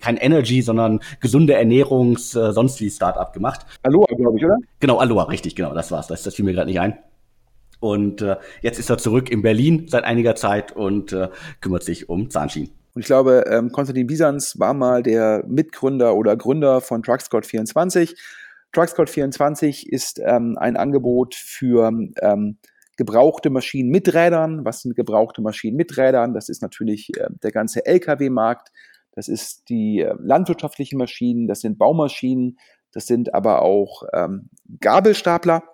[0.00, 3.66] kein Energy, sondern gesunde Ernährungs, äh, sonst wie Startup gemacht.
[3.82, 4.58] Aloha, glaube ich, oder?
[4.80, 6.06] Genau, Aloha, richtig, genau, das war's.
[6.06, 6.98] Das, das fiel mir gerade nicht ein.
[7.82, 12.08] Und äh, jetzt ist er zurück in Berlin seit einiger Zeit und äh, kümmert sich
[12.08, 12.70] um Zahnschienen.
[12.94, 18.14] Und ich glaube, ähm, Konstantin Bisans war mal der Mitgründer oder Gründer von Truckscott24.
[18.72, 21.90] Truckscott24 ist ähm, ein Angebot für
[22.20, 22.58] ähm,
[22.96, 24.64] gebrauchte Maschinen mit Rädern.
[24.64, 26.34] Was sind gebrauchte Maschinen mit Rädern?
[26.34, 28.70] Das ist natürlich äh, der ganze Lkw-Markt.
[29.10, 31.48] Das ist die äh, landwirtschaftlichen Maschinen.
[31.48, 32.58] Das sind Baumaschinen.
[32.92, 35.64] Das sind aber auch ähm, Gabelstapler.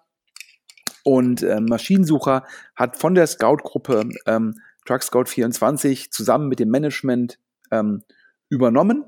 [1.08, 2.44] Und äh, Maschinensucher
[2.76, 7.38] hat von der Scout-Gruppe ähm, Truck Scout 24 zusammen mit dem Management
[7.70, 8.02] ähm,
[8.50, 9.06] übernommen.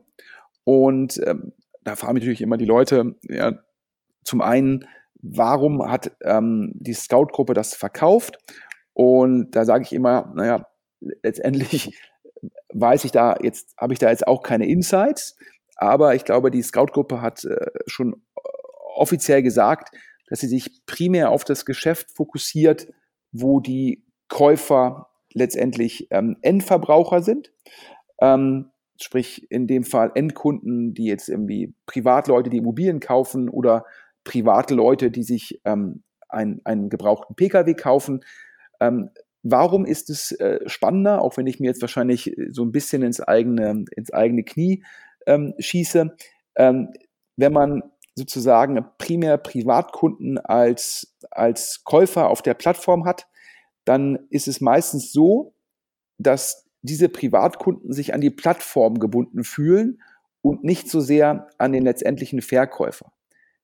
[0.65, 1.53] Und ähm,
[1.85, 3.53] da fragen natürlich immer die Leute, ja,
[4.25, 4.87] zum einen,
[5.21, 8.39] warum hat ähm, die Scout-Gruppe das verkauft?
[8.95, 10.67] Und da sage ich immer, naja,
[11.23, 12.01] letztendlich
[12.73, 15.37] weiß ich da jetzt, habe ich da jetzt auch keine Insights,
[15.77, 18.23] aber ich glaube, die Scout-Gruppe hat äh, schon
[18.95, 19.95] offiziell gesagt,
[20.31, 22.88] dass sie sich primär auf das Geschäft fokussiert,
[23.33, 27.53] wo die Käufer letztendlich ähm, Endverbraucher sind.
[28.21, 33.85] Ähm, sprich in dem Fall Endkunden, die jetzt irgendwie Privatleute, die Immobilien kaufen oder
[34.25, 38.25] private Leute, die sich ähm, ein, einen gebrauchten Pkw kaufen.
[38.81, 39.11] Ähm,
[39.43, 43.21] warum ist es äh, spannender, auch wenn ich mir jetzt wahrscheinlich so ein bisschen ins
[43.21, 44.85] eigene, ins eigene Knie
[45.27, 46.16] ähm, schieße,
[46.57, 46.93] ähm,
[47.37, 47.83] wenn man
[48.14, 53.27] sozusagen primär Privatkunden als, als Käufer auf der Plattform hat,
[53.85, 55.55] dann ist es meistens so,
[56.18, 60.03] dass diese Privatkunden sich an die Plattform gebunden fühlen
[60.42, 63.12] und nicht so sehr an den letztendlichen Verkäufer.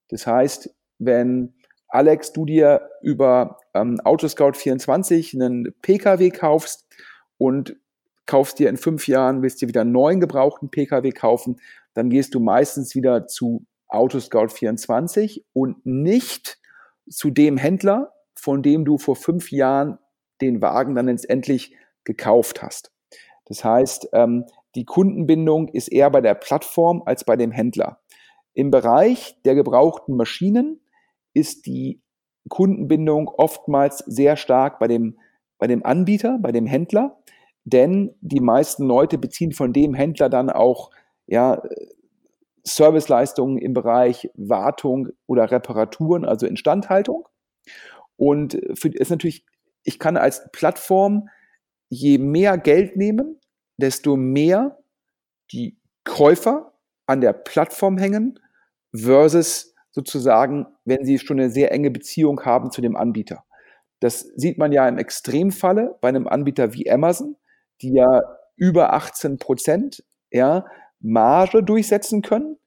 [0.09, 1.55] Das heißt, wenn
[1.89, 6.85] Alex, du dir über ähm, Autoscout24 einen Pkw kaufst
[7.39, 7.77] und
[8.27, 11.61] kaufst dir in fünf Jahren, willst dir wieder einen neuen gebrauchten Pkw kaufen,
[11.95, 16.59] dann gehst du meistens wieder zu Autoscout24 und nicht
[17.09, 19.99] zu dem Händler, von dem du vor fünf Jahren
[20.41, 22.93] den Wagen dann letztendlich gekauft hast.
[23.47, 24.45] Das heißt, ähm,
[24.75, 28.01] die Kundenbindung ist eher bei der Plattform als bei dem Händler.
[28.53, 30.81] Im Bereich der gebrauchten Maschinen
[31.33, 32.03] ist die
[32.49, 35.19] Kundenbindung oftmals sehr stark bei dem,
[35.59, 37.19] bei dem Anbieter, bei dem Händler,
[37.65, 40.91] denn die meisten Leute beziehen von dem Händler dann auch
[41.27, 41.63] ja,
[42.67, 47.29] Serviceleistungen im Bereich Wartung oder Reparaturen, also Instandhaltung.
[48.17, 49.45] Und für, ist natürlich,
[49.85, 51.29] ich kann als Plattform
[51.89, 53.41] je mehr Geld nehmen,
[53.77, 54.79] desto mehr
[55.53, 56.73] die Käufer
[57.07, 58.41] an der Plattform hängen
[58.95, 63.45] versus sozusagen, wenn sie schon eine sehr enge Beziehung haben zu dem Anbieter.
[64.01, 67.37] Das sieht man ja im Extremfalle bei einem Anbieter wie Amazon,
[67.81, 68.23] die ja
[68.57, 70.67] über 18 Prozent ja,
[71.01, 72.59] Marge durchsetzen können,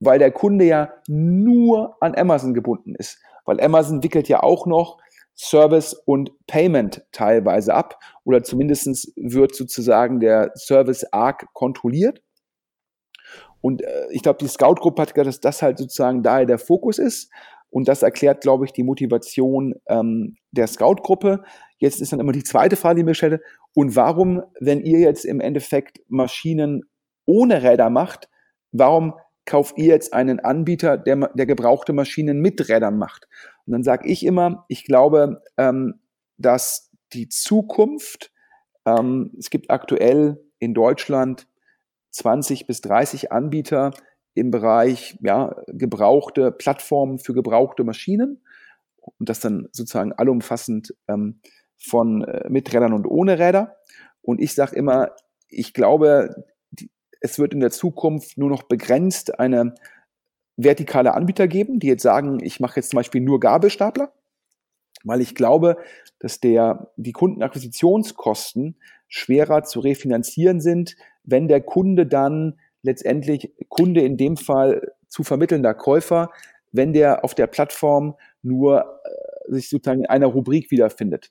[0.00, 3.18] weil der Kunde ja nur an Amazon gebunden ist.
[3.44, 4.98] Weil Amazon wickelt ja auch noch
[5.36, 12.22] Service und Payment teilweise ab oder zumindest wird sozusagen der Service arg kontrolliert.
[13.60, 16.98] Und äh, ich glaube, die Scout-Gruppe hat gesagt, dass das halt sozusagen daher der Fokus
[16.98, 17.30] ist.
[17.68, 21.42] Und das erklärt, glaube ich, die Motivation ähm, der Scout-Gruppe.
[21.78, 23.40] Jetzt ist dann immer die zweite Frage, die mir stelle.
[23.74, 26.84] Und warum, wenn ihr jetzt im Endeffekt Maschinen
[27.26, 28.28] ohne Räder macht,
[28.72, 33.28] warum kauft ihr jetzt einen Anbieter, der, der gebrauchte Maschinen mit Rädern macht?
[33.66, 36.00] Und dann sage ich immer, ich glaube, ähm,
[36.38, 38.32] dass die Zukunft,
[38.84, 41.46] ähm, es gibt aktuell in Deutschland
[42.10, 43.92] 20 bis 30 Anbieter
[44.34, 48.42] im Bereich ja, gebrauchte Plattformen für gebrauchte Maschinen
[49.18, 51.40] und das dann sozusagen allumfassend ähm,
[51.76, 53.76] von äh, mit Rädern und ohne Räder.
[54.22, 55.10] Und ich sage immer,
[55.48, 56.44] ich glaube,
[57.20, 59.74] es wird in der Zukunft nur noch begrenzt eine
[60.56, 64.12] vertikale Anbieter geben, die jetzt sagen, ich mache jetzt zum Beispiel nur Gabelstapler,
[65.04, 65.76] weil ich glaube,
[66.18, 68.76] dass der, die Kundenakquisitionskosten
[69.08, 75.74] schwerer zu refinanzieren sind, wenn der Kunde dann letztendlich, Kunde in dem Fall zu vermittelnder
[75.74, 76.30] Käufer,
[76.72, 81.30] wenn der auf der Plattform nur äh, sich sozusagen in einer Rubrik wiederfindet.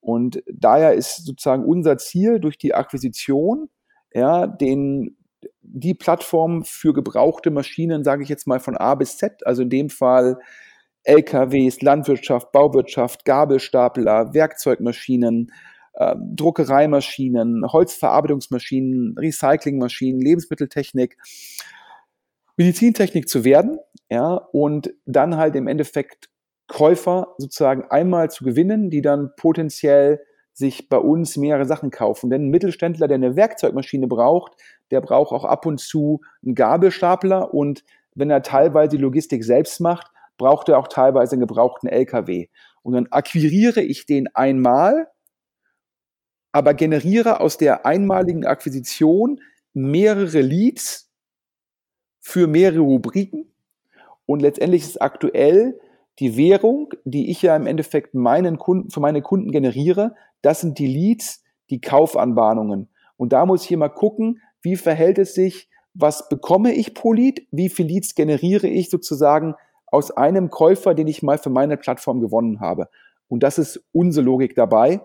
[0.00, 3.68] Und daher ist sozusagen unser Ziel durch die Akquisition,
[4.12, 5.16] ja, den
[5.62, 9.70] die Plattform für gebrauchte Maschinen, sage ich jetzt mal von A bis Z, also in
[9.70, 10.38] dem Fall
[11.04, 15.52] LKWs, Landwirtschaft, Bauwirtschaft, Gabelstapler, Werkzeugmaschinen,
[15.94, 21.16] äh, Druckereimaschinen, Holzverarbeitungsmaschinen, Recyclingmaschinen, Lebensmitteltechnik,
[22.56, 23.78] Medizintechnik zu werden,
[24.10, 26.28] ja, und dann halt im Endeffekt
[26.68, 30.20] Käufer sozusagen einmal zu gewinnen, die dann potenziell
[30.56, 32.30] sich bei uns mehrere Sachen kaufen.
[32.30, 34.52] Denn ein Mittelständler, der eine Werkzeugmaschine braucht,
[34.90, 39.80] der braucht auch ab und zu einen Gabelstapler und wenn er teilweise die Logistik selbst
[39.80, 42.48] macht, braucht er auch teilweise einen gebrauchten LKW.
[42.82, 45.08] Und dann akquiriere ich den einmal,
[46.52, 49.40] aber generiere aus der einmaligen Akquisition
[49.74, 51.12] mehrere Leads
[52.20, 53.52] für mehrere Rubriken.
[54.24, 55.78] Und letztendlich ist aktuell
[56.18, 60.78] die Währung, die ich ja im Endeffekt meinen Kunden, für meine Kunden generiere, das sind
[60.78, 62.88] die Leads, die Kaufanbahnungen.
[63.16, 67.46] Und da muss ich immer gucken, wie verhält es sich, was bekomme ich pro Lead,
[67.50, 69.54] wie viel Leads generiere ich sozusagen
[69.86, 72.88] aus einem Käufer, den ich mal für meine Plattform gewonnen habe.
[73.28, 75.00] Und das ist unsere Logik dabei.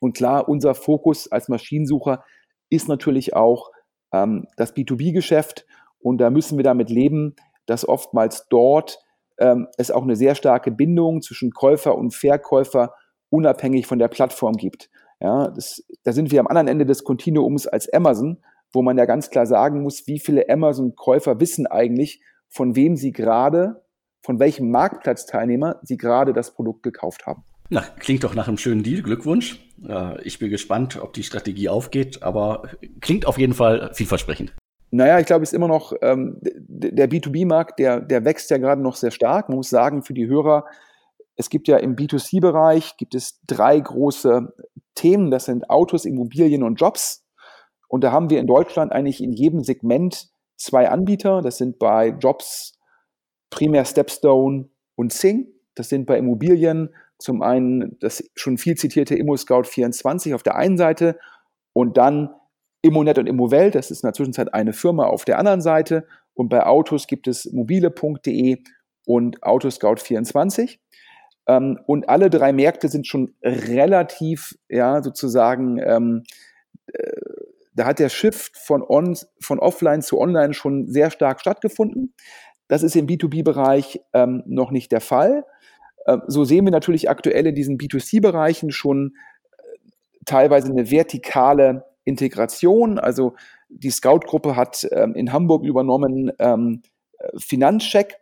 [0.00, 2.24] Und klar, unser Fokus als Maschinensucher
[2.70, 3.70] ist natürlich auch
[4.12, 5.66] ähm, das B2B-Geschäft.
[5.98, 7.34] Und da müssen wir damit leben,
[7.66, 8.98] dass oftmals dort
[9.38, 12.94] ähm, es auch eine sehr starke Bindung zwischen Käufer und Verkäufer
[13.30, 14.90] unabhängig von der Plattform gibt.
[15.20, 18.38] Ja, das, da sind wir am anderen Ende des Kontinuums als Amazon,
[18.72, 23.12] wo man ja ganz klar sagen muss, wie viele Amazon-Käufer wissen eigentlich, von wem sie
[23.12, 23.82] gerade,
[24.22, 27.44] von welchem Marktplatzteilnehmer sie gerade das Produkt gekauft haben.
[27.70, 29.02] Na, klingt doch nach einem schönen Deal.
[29.02, 29.60] Glückwunsch.
[30.22, 32.62] Ich bin gespannt, ob die Strategie aufgeht, aber
[33.00, 34.54] klingt auf jeden Fall vielversprechend.
[34.90, 38.80] Naja, ich glaube, es ist immer noch ähm, der B2B-Markt, der, der wächst ja gerade
[38.80, 39.48] noch sehr stark.
[39.48, 40.64] Man muss sagen, für die Hörer,
[41.36, 44.52] es gibt ja im B2C-Bereich gibt es drei große
[44.94, 45.30] Themen.
[45.30, 47.24] Das sind Autos, Immobilien und Jobs.
[47.88, 51.42] Und da haben wir in Deutschland eigentlich in jedem Segment zwei Anbieter.
[51.42, 52.78] Das sind bei Jobs
[53.50, 55.48] primär Stepstone und Sing.
[55.74, 61.18] Das sind bei Immobilien zum einen das schon viel zitierte ImmoScout24 auf der einen Seite
[61.72, 62.30] und dann
[62.82, 66.06] Immonet und Immowelt, das ist in der Zwischenzeit eine Firma auf der anderen Seite.
[66.34, 68.58] Und bei Autos gibt es mobile.de
[69.04, 70.78] und Autoscout24.
[71.48, 76.22] Ähm, und alle drei Märkte sind schon relativ, ja, sozusagen, ähm,
[76.92, 77.10] äh,
[77.74, 82.14] da hat der Shift von, on, von offline zu online schon sehr stark stattgefunden.
[82.68, 85.44] Das ist im B2B-Bereich ähm, noch nicht der Fall.
[86.06, 89.16] Ähm, so sehen wir natürlich aktuell in diesen B2C-Bereichen schon
[89.56, 89.62] äh,
[90.26, 92.98] teilweise eine vertikale Integration.
[92.98, 93.34] Also
[93.68, 96.82] die Scout-Gruppe hat ähm, in Hamburg übernommen ähm,
[97.36, 98.16] Finanzcheck,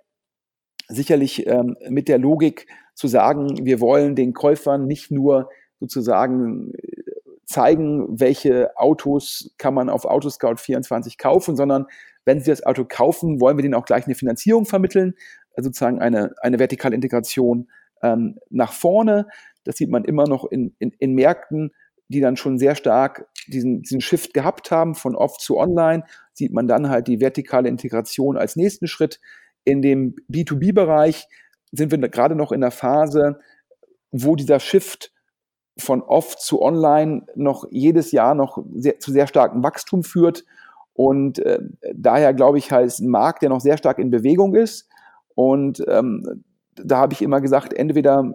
[0.89, 7.03] sicherlich ähm, mit der Logik zu sagen, wir wollen den Käufern nicht nur sozusagen äh,
[7.45, 11.87] zeigen, welche Autos kann man auf Autoscout 24 kaufen, sondern
[12.25, 15.15] wenn sie das Auto kaufen, wollen wir denen auch gleich eine Finanzierung vermitteln,
[15.55, 17.71] also sozusagen eine, eine vertikale Integration
[18.03, 19.29] ähm, nach vorne.
[19.65, 21.73] Das sieht man immer noch in, in, in Märkten,
[22.09, 26.53] die dann schon sehr stark diesen, diesen Shift gehabt haben von off zu online, sieht
[26.53, 29.21] man dann halt die vertikale Integration als nächsten Schritt.
[29.65, 31.27] In dem B2B-Bereich
[31.73, 33.41] sind wir gerade noch in der Phase,
[34.11, 35.13] wo dieser Shift
[35.79, 40.45] von off zu online noch jedes Jahr noch sehr, zu sehr starkem Wachstum führt.
[40.95, 41.59] Und äh,
[41.95, 44.89] daher glaube ich halt, ein Markt, der noch sehr stark in Bewegung ist.
[45.35, 46.45] Und ähm,
[46.77, 48.33] da habe ich immer gesagt, entweder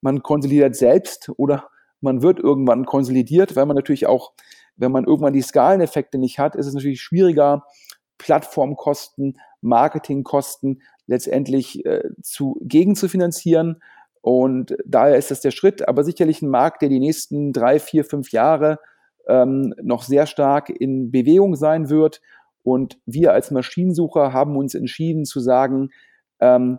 [0.00, 1.68] man konsolidiert selbst oder
[2.02, 4.32] man wird irgendwann konsolidiert, weil man natürlich auch,
[4.76, 7.64] wenn man irgendwann die Skaleneffekte nicht hat, ist es natürlich schwieriger,
[8.18, 13.82] Plattformkosten, Marketingkosten letztendlich äh, zu, gegen zu finanzieren.
[14.20, 18.04] Und daher ist das der Schritt, aber sicherlich ein Markt, der die nächsten drei, vier,
[18.04, 18.78] fünf Jahre
[19.26, 22.20] ähm, noch sehr stark in Bewegung sein wird.
[22.62, 25.90] Und wir als Maschinensucher haben uns entschieden zu sagen,
[26.40, 26.78] ähm,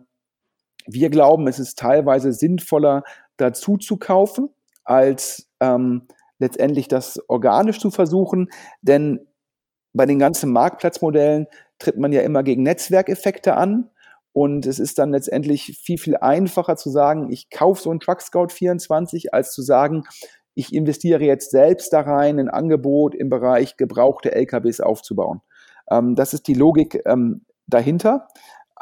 [0.86, 3.04] wir glauben, es ist teilweise sinnvoller,
[3.38, 4.50] dazu zu kaufen,
[4.84, 6.08] als ähm,
[6.40, 8.50] letztendlich das organisch zu versuchen.
[8.82, 9.28] Denn
[9.94, 11.48] bei den ganzen Marktplatzmodellen
[11.80, 13.90] tritt man ja immer gegen Netzwerkeffekte an.
[14.34, 18.22] Und es ist dann letztendlich viel, viel einfacher zu sagen, ich kaufe so einen Truck
[18.22, 20.04] Scout 24, als zu sagen,
[20.56, 25.42] ich investiere jetzt selbst da rein, ein Angebot im Bereich gebrauchte LKWs aufzubauen.
[25.90, 28.28] Ähm, das ist die Logik ähm, dahinter.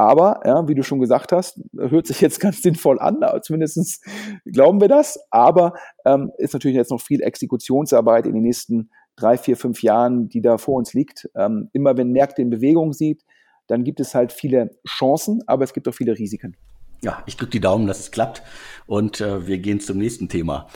[0.01, 4.03] Aber, ja, wie du schon gesagt hast, hört sich jetzt ganz sinnvoll an, zumindest
[4.45, 5.19] glauben wir das.
[5.29, 5.73] Aber
[6.05, 10.41] ähm, ist natürlich jetzt noch viel Exekutionsarbeit in den nächsten drei, vier, fünf Jahren, die
[10.41, 11.29] da vor uns liegt.
[11.35, 13.23] Ähm, immer wenn Märkte in Bewegung sieht,
[13.67, 16.57] dann gibt es halt viele Chancen, aber es gibt auch viele Risiken.
[17.03, 18.41] Ja, ich drücke die Daumen, dass es klappt.
[18.87, 20.67] Und äh, wir gehen zum nächsten Thema.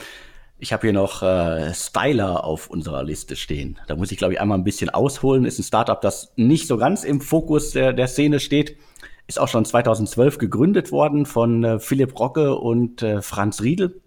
[0.58, 3.80] Ich habe hier noch äh, Styler auf unserer Liste stehen.
[3.88, 5.44] Da muss ich, glaube ich, einmal ein bisschen ausholen.
[5.44, 8.76] Ist ein Startup, das nicht so ganz im Fokus der, der Szene steht.
[9.26, 14.00] Ist auch schon 2012 gegründet worden von äh, Philipp Rocke und äh, Franz Riedel.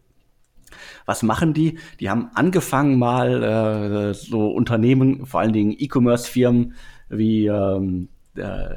[1.06, 1.80] Was machen die?
[2.00, 6.74] Die haben angefangen mal äh, so Unternehmen, vor allen Dingen E-Commerce-Firmen
[7.10, 8.76] wie ähm, äh,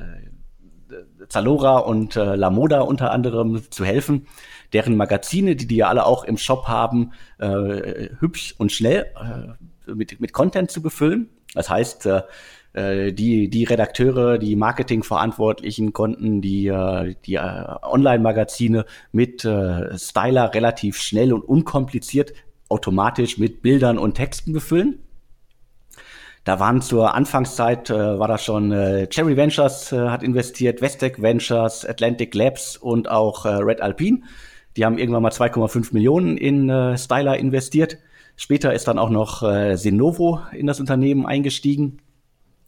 [1.29, 4.27] Zalora und äh, La Moda unter anderem zu helfen,
[4.73, 9.07] deren Magazine, die die ja alle auch im Shop haben, äh, hübsch und schnell
[9.87, 11.29] äh, mit, mit Content zu befüllen.
[11.55, 12.09] Das heißt,
[12.73, 20.99] äh, die, die Redakteure, die Marketingverantwortlichen konnten die, äh, die äh, Online-Magazine mit Styler relativ
[20.99, 22.33] schnell und unkompliziert
[22.69, 24.99] automatisch mit Bildern und Texten befüllen.
[26.45, 31.23] Da waren zur Anfangszeit, äh, war das schon äh, Cherry Ventures äh, hat investiert, Vestec
[31.23, 34.23] Ventures, Atlantic Labs und auch äh, Red Alpine.
[34.77, 37.99] Die haben irgendwann mal 2,5 Millionen in äh, Styler investiert.
[38.37, 41.99] Später ist dann auch noch äh, Senovo in das Unternehmen eingestiegen.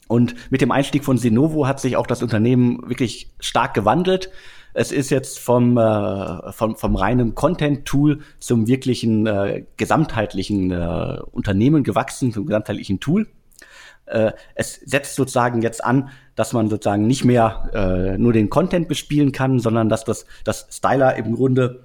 [0.07, 4.29] Und mit dem Einstieg von Senovo hat sich auch das Unternehmen wirklich stark gewandelt.
[4.73, 11.83] Es ist jetzt vom, äh, vom, vom reinen Content-Tool zum wirklichen äh, gesamtheitlichen äh, Unternehmen
[11.83, 13.27] gewachsen, zum gesamtheitlichen Tool.
[14.05, 18.87] Äh, es setzt sozusagen jetzt an, dass man sozusagen nicht mehr äh, nur den Content
[18.87, 21.84] bespielen kann, sondern dass das, das Styler im Grunde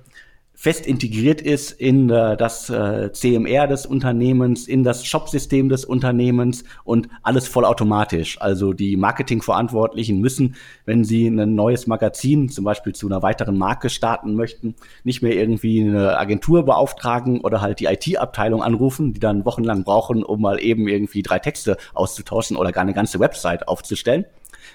[0.61, 6.65] fest integriert ist in äh, das äh, CMR des Unternehmens, in das Shopsystem des Unternehmens
[6.85, 8.39] und alles vollautomatisch.
[8.43, 13.89] Also die Marketingverantwortlichen müssen, wenn sie ein neues Magazin zum Beispiel zu einer weiteren Marke
[13.89, 19.47] starten möchten, nicht mehr irgendwie eine Agentur beauftragen oder halt die IT-Abteilung anrufen, die dann
[19.47, 24.27] wochenlang brauchen, um mal eben irgendwie drei Texte auszutauschen oder gar eine ganze Website aufzustellen.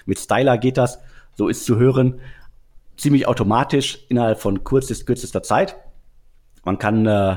[0.04, 0.98] Mit Styler geht das,
[1.36, 2.18] so ist zu hören,
[2.96, 5.76] ziemlich automatisch innerhalb von kurzest, kürzester Zeit.
[6.64, 7.36] Man kann äh,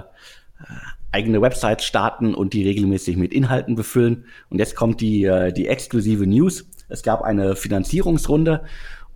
[1.12, 4.26] eigene Websites starten und die regelmäßig mit Inhalten befüllen.
[4.50, 6.70] Und jetzt kommt die, äh, die exklusive News.
[6.88, 8.64] Es gab eine Finanzierungsrunde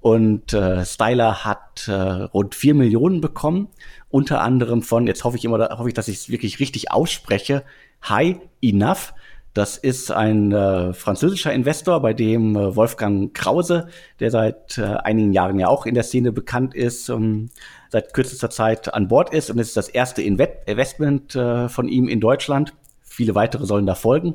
[0.04, 3.70] und äh, Styler hat äh, rund vier Millionen bekommen,
[4.10, 7.64] unter anderem von, jetzt hoffe ich immer, hoffe ich, dass ich es wirklich richtig ausspreche,
[8.10, 9.14] High Enough.
[9.54, 13.88] Das ist ein äh, französischer Investor, bei dem äh, Wolfgang Krause,
[14.20, 17.50] der seit äh, einigen Jahren ja auch in der Szene bekannt ist, um,
[17.90, 19.52] seit kürzester Zeit an Bord ist.
[19.52, 22.74] Und es ist das erste Inve Investment äh, von ihm in Deutschland.
[23.04, 24.34] Viele weitere sollen da folgen.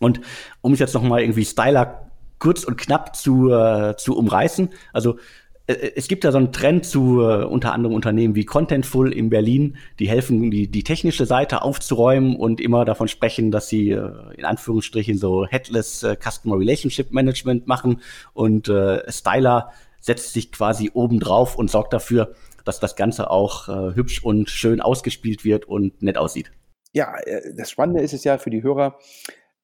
[0.00, 0.20] Und
[0.62, 5.18] um es jetzt noch mal irgendwie Styler kurz und knapp zu, äh, zu umreißen, also
[5.66, 9.76] es gibt da so einen Trend zu uh, unter anderem Unternehmen wie Contentful in Berlin,
[9.98, 15.16] die helfen, die, die technische Seite aufzuräumen und immer davon sprechen, dass sie in Anführungsstrichen
[15.16, 18.00] so Headless Customer Relationship Management machen
[18.32, 18.70] und
[19.08, 22.34] Styler setzt sich quasi oben drauf und sorgt dafür,
[22.64, 26.50] dass das Ganze auch hübsch und schön ausgespielt wird und nett aussieht.
[26.92, 27.14] Ja,
[27.56, 28.98] das Spannende ist es ja für die Hörer,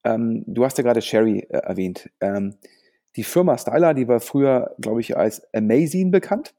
[0.05, 2.11] ähm, du hast ja gerade Sherry äh, erwähnt.
[2.21, 2.55] Ähm,
[3.17, 6.55] die Firma Styler, die war früher, glaube ich, als Amazing bekannt,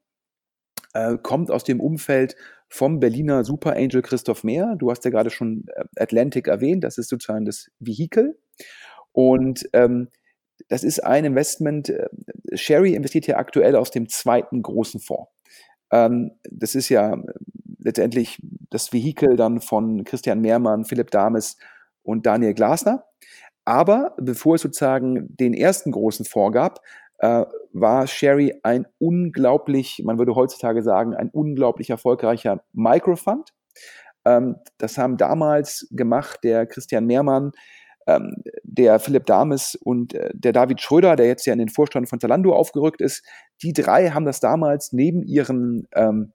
[0.93, 2.35] äh, kommt aus dem Umfeld
[2.67, 4.75] vom Berliner Super Angel Christoph Mehr.
[4.77, 8.39] Du hast ja gerade schon äh, Atlantic erwähnt, das ist sozusagen das Vehikel.
[9.11, 10.09] Und ähm,
[10.67, 11.89] das ist ein Investment.
[11.89, 12.07] Äh,
[12.53, 15.31] Sherry investiert ja aktuell aus dem zweiten großen Fonds.
[15.91, 17.33] Ähm, das ist ja äh,
[17.79, 18.39] letztendlich
[18.69, 21.57] das Vehikel dann von Christian Mehrmann, Philipp Dames
[22.03, 23.05] und Daniel Glasner.
[23.69, 26.79] Aber bevor es sozusagen den ersten großen Fonds gab,
[27.19, 33.51] äh, war Sherry ein unglaublich, man würde heutzutage sagen, ein unglaublich erfolgreicher Microfund.
[34.25, 37.51] Ähm, das haben damals gemacht der Christian Mehrmann,
[38.07, 42.09] ähm, der Philipp Dames und äh, der David Schröder, der jetzt ja in den Vorstand
[42.09, 43.23] von Zalando aufgerückt ist.
[43.61, 46.33] Die drei haben das damals neben ihren, ähm,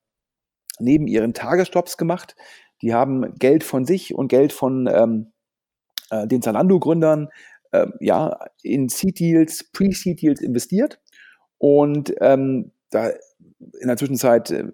[0.79, 2.37] neben ihren Tagesstops gemacht.
[2.81, 5.33] Die haben Geld von sich und Geld von ähm,
[6.23, 7.29] äh, den Zalando-Gründern
[7.73, 11.01] äh, ja, in Seed-Deals, Pre-Seed-Deals investiert.
[11.59, 13.11] Und ähm, da
[13.81, 14.65] in der Zwischenzeit äh,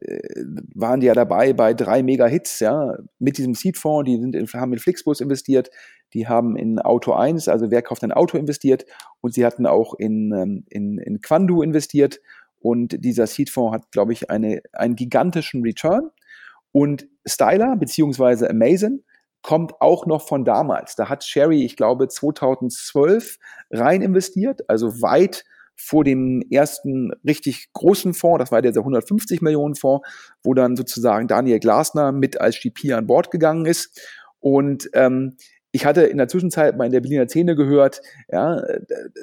[0.75, 4.73] waren die ja dabei bei drei Mega-Hits, ja, mit diesem Seed-Fonds, die sind in, haben
[4.73, 5.71] in Flixbus investiert,
[6.13, 8.85] die haben in Auto 1, also wer kauft ein Auto investiert.
[9.21, 12.21] Und sie hatten auch in, ähm, in, in Quandu investiert.
[12.59, 16.11] Und dieser Seed-Fonds hat, glaube ich, eine, einen gigantischen Return.
[16.73, 19.03] Und Styler beziehungsweise Amazon
[19.43, 20.97] kommt auch noch von damals.
[20.97, 23.39] Da hat Sherry, ich glaube, 2012
[23.71, 25.45] rein investiert, also weit
[25.77, 30.07] vor dem ersten richtig großen Fonds, das war der 150 Millionen Fonds,
[30.43, 33.99] wo dann sozusagen Daniel Glasner mit als GP an Bord gegangen ist.
[34.41, 35.37] Und ähm,
[35.73, 38.63] ich hatte in der Zwischenzeit mal in der Berliner Szene gehört, ja,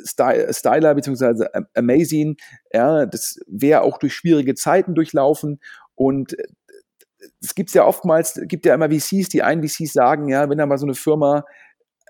[0.06, 1.46] Styler bzw.
[1.76, 2.38] Amazing,
[2.74, 5.60] ja, das wäre auch durch schwierige Zeiten durchlaufen
[5.96, 6.36] und
[7.42, 10.66] es gibt ja oftmals, gibt ja immer VCs, die einen VCs sagen, ja, wenn da
[10.66, 11.44] mal so eine Firma,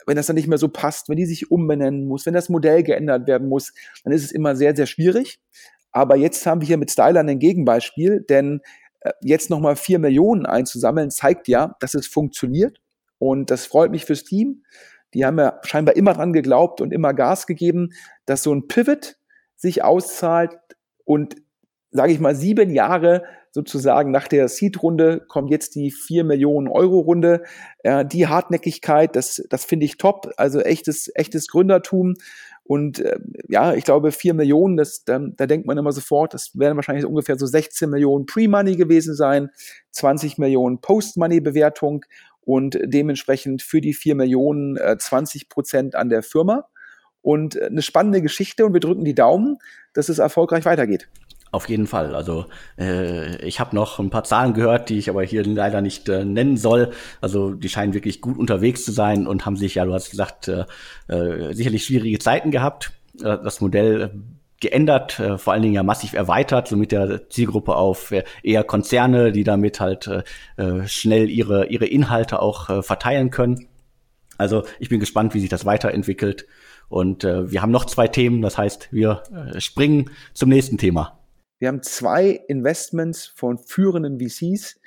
[0.06, 2.84] wenn das dann nicht mehr so passt, wenn die sich umbenennen muss, wenn das Modell
[2.84, 5.40] geändert werden muss, dann ist es immer sehr, sehr schwierig.
[5.92, 8.62] Aber jetzt haben wir hier mit Styler ein Gegenbeispiel, denn
[9.02, 12.82] Äh, jetzt nochmal vier Millionen einzusammeln, zeigt ja, dass es funktioniert.
[13.20, 14.64] Und das freut mich fürs Team.
[15.14, 17.90] Die haben ja scheinbar immer dran geglaubt und immer Gas gegeben,
[18.26, 19.18] dass so ein Pivot
[19.56, 20.58] sich auszahlt
[21.06, 21.36] und
[21.92, 27.00] sage ich mal, sieben Jahre sozusagen nach der Seed-Runde kommt jetzt die vier Millionen Euro
[27.00, 27.44] Runde.
[27.80, 30.32] Äh, die Hartnäckigkeit, das, das finde ich top.
[30.38, 32.16] Also echtes, echtes Gründertum.
[32.64, 33.18] Und äh,
[33.48, 37.06] ja, ich glaube, vier Millionen, das, da, da denkt man immer sofort, das werden wahrscheinlich
[37.06, 39.50] ungefähr so 16 Millionen Pre-Money gewesen sein,
[39.92, 42.06] 20 Millionen Post-Money-Bewertung
[42.42, 46.68] und dementsprechend für die vier Millionen äh, 20 Prozent an der Firma.
[47.22, 49.58] Und äh, eine spannende Geschichte und wir drücken die Daumen,
[49.94, 51.10] dass es erfolgreich weitergeht.
[51.52, 52.14] Auf jeden Fall.
[52.14, 52.46] Also
[52.78, 56.26] äh, ich habe noch ein paar Zahlen gehört, die ich aber hier leider nicht äh,
[56.26, 56.92] nennen soll.
[57.22, 60.50] Also die scheinen wirklich gut unterwegs zu sein und haben sich, ja, du hast gesagt,
[60.50, 60.66] äh,
[61.08, 62.92] äh, sicherlich schwierige Zeiten gehabt.
[63.22, 64.10] Äh, das Modell äh,
[64.60, 68.64] geändert, äh, vor allen Dingen ja massiv erweitert, so mit der Zielgruppe auf äh, eher
[68.64, 70.24] Konzerne, die damit halt äh,
[70.62, 73.68] äh, schnell ihre, ihre Inhalte auch äh, verteilen können.
[74.38, 76.46] Also ich bin gespannt, wie sich das weiterentwickelt.
[76.90, 81.17] Und äh, wir haben noch zwei Themen, das heißt, wir äh, springen zum nächsten Thema.
[81.60, 84.80] Wir haben zwei Investments von führenden VCs,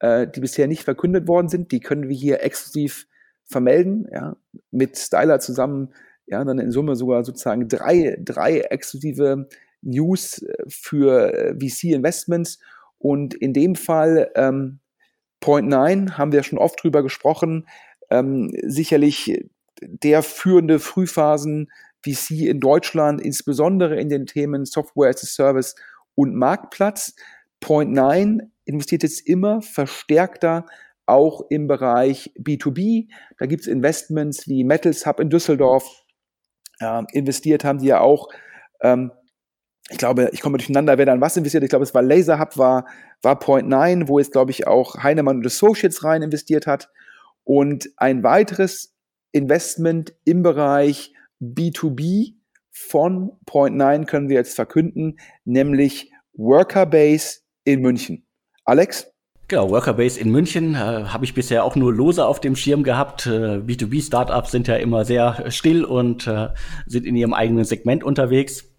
[0.00, 1.72] äh, die bisher nicht verkündet worden sind.
[1.72, 3.06] Die können wir hier exklusiv
[3.44, 4.36] vermelden, ja,
[4.70, 5.92] mit Styler zusammen,
[6.26, 9.48] ja, dann in Summe sogar sozusagen drei, drei exklusive
[9.82, 12.58] News äh, für äh, VC-Investments.
[12.98, 14.80] Und in dem Fall ähm,
[15.40, 17.68] Point 9 haben wir schon oft drüber gesprochen,
[18.10, 19.44] ähm, sicherlich
[19.82, 21.70] der führende Frühphasen
[22.02, 25.74] VC in Deutschland, insbesondere in den Themen Software as a Service
[26.14, 27.14] und Marktplatz.
[27.60, 30.66] Point 9 investiert jetzt immer verstärkter
[31.06, 33.08] auch im Bereich B2B.
[33.38, 36.04] Da gibt es Investments wie Metals Hub in Düsseldorf.
[36.80, 38.28] Äh, investiert haben die ja auch.
[38.80, 39.12] Ähm,
[39.90, 41.62] ich glaube, ich komme durcheinander, wer dann was investiert.
[41.62, 42.86] Ich glaube, es war Laser Hub, war,
[43.20, 46.90] war Point 9, wo jetzt, glaube ich, auch Heinemann und Associates rein investiert hat.
[47.44, 48.94] Und ein weiteres
[49.32, 51.12] Investment im Bereich
[51.42, 52.34] B2B
[52.74, 58.26] von Point 9 können wir jetzt verkünden, nämlich Workerbase in München.
[58.64, 59.10] Alex?
[59.46, 63.26] Genau, Workerbase in München äh, habe ich bisher auch nur lose auf dem Schirm gehabt.
[63.26, 66.48] Äh, B2B-Startups sind ja immer sehr still und äh,
[66.86, 68.73] sind in ihrem eigenen Segment unterwegs.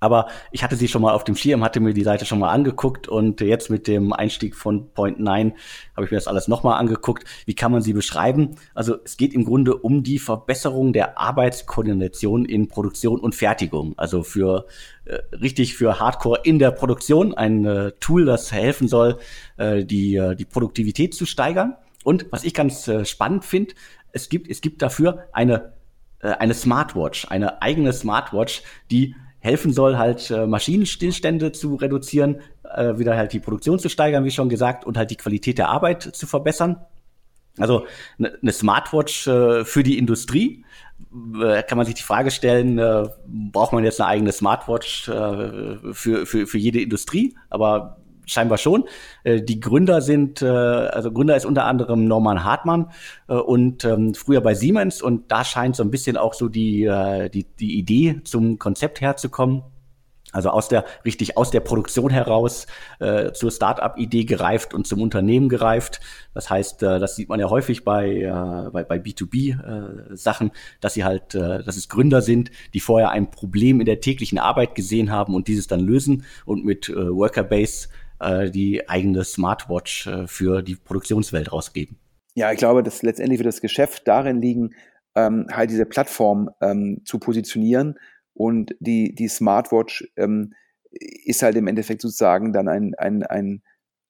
[0.00, 2.50] Aber ich hatte sie schon mal auf dem Schirm, hatte mir die Seite schon mal
[2.50, 5.52] angeguckt und jetzt mit dem Einstieg von Point 9
[5.94, 7.24] habe ich mir das alles nochmal angeguckt.
[7.44, 8.56] Wie kann man sie beschreiben?
[8.74, 13.92] Also es geht im Grunde um die Verbesserung der Arbeitskoordination in Produktion und Fertigung.
[13.98, 14.66] Also für
[15.04, 19.18] äh, richtig für Hardcore in der Produktion ein äh, Tool, das helfen soll,
[19.58, 21.76] äh, die, äh, die Produktivität zu steigern.
[22.04, 23.74] Und was ich ganz äh, spannend finde,
[24.12, 25.72] es gibt, es gibt dafür eine,
[26.20, 32.40] äh, eine Smartwatch, eine eigene Smartwatch, die helfen soll, halt äh, Maschinenstillstände zu reduzieren,
[32.74, 35.68] äh, wieder halt die Produktion zu steigern, wie schon gesagt, und halt die Qualität der
[35.68, 36.76] Arbeit zu verbessern.
[37.58, 37.86] Also
[38.18, 40.64] eine ne Smartwatch äh, für die Industrie.
[41.42, 45.92] Äh, kann man sich die Frage stellen, äh, braucht man jetzt eine eigene Smartwatch äh,
[45.92, 47.36] für, für, für jede Industrie?
[47.48, 47.99] Aber
[48.30, 48.84] scheinbar schon.
[49.24, 52.90] Äh, die Gründer sind, äh, also Gründer ist unter anderem Norman Hartmann
[53.28, 56.84] äh, und ähm, früher bei Siemens und da scheint so ein bisschen auch so die,
[56.84, 59.62] äh, die, die Idee zum Konzept herzukommen.
[60.32, 62.66] Also aus der, richtig aus der Produktion heraus
[63.00, 66.00] äh, zur Start-up-Idee gereift und zum Unternehmen gereift.
[66.34, 70.94] Das heißt, äh, das sieht man ja häufig bei, äh, bei, bei B2B-Sachen, äh, dass
[70.94, 74.76] sie halt, äh, dass es Gründer sind, die vorher ein Problem in der täglichen Arbeit
[74.76, 77.88] gesehen haben und dieses dann lösen und mit äh, Workerbase
[78.20, 81.98] äh, die eigene Smartwatch äh, für die Produktionswelt rausgeben.
[82.34, 84.74] Ja, ich glaube, dass letztendlich wird das Geschäft darin liegen,
[85.14, 87.98] ähm, halt diese Plattform ähm, zu positionieren
[88.34, 90.54] und die, die Smartwatch ähm,
[90.90, 93.62] ist halt im Endeffekt sozusagen dann ein, ein, ein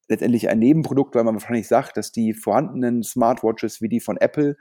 [0.08, 4.56] letztendlich ein Nebenprodukt, weil man wahrscheinlich sagt, dass die vorhandenen Smartwatches wie die von Apple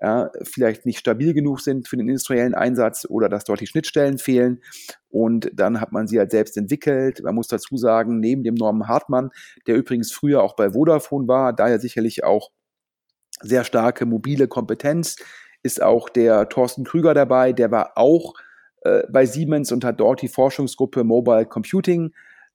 [0.00, 4.18] ja, vielleicht nicht stabil genug sind für den industriellen Einsatz oder dass dort die Schnittstellen
[4.18, 4.62] fehlen.
[5.08, 7.22] Und dann hat man sie halt selbst entwickelt.
[7.22, 9.30] Man muss dazu sagen, neben dem Norman Hartmann,
[9.66, 12.50] der übrigens früher auch bei Vodafone war, daher sicherlich auch
[13.40, 15.16] sehr starke mobile Kompetenz,
[15.62, 18.34] ist auch der Thorsten Krüger dabei, der war auch
[18.82, 22.12] äh, bei Siemens und hat dort die Forschungsgruppe Mobile Computing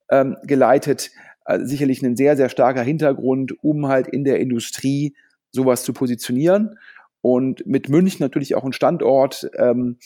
[0.10, 1.12] ähm, geleitet.
[1.44, 5.16] Also sicherlich ein sehr, sehr starker Hintergrund, um halt in der Industrie
[5.52, 6.78] sowas zu positionieren.
[7.24, 9.98] Und mit München natürlich auch ein Standort, ähm,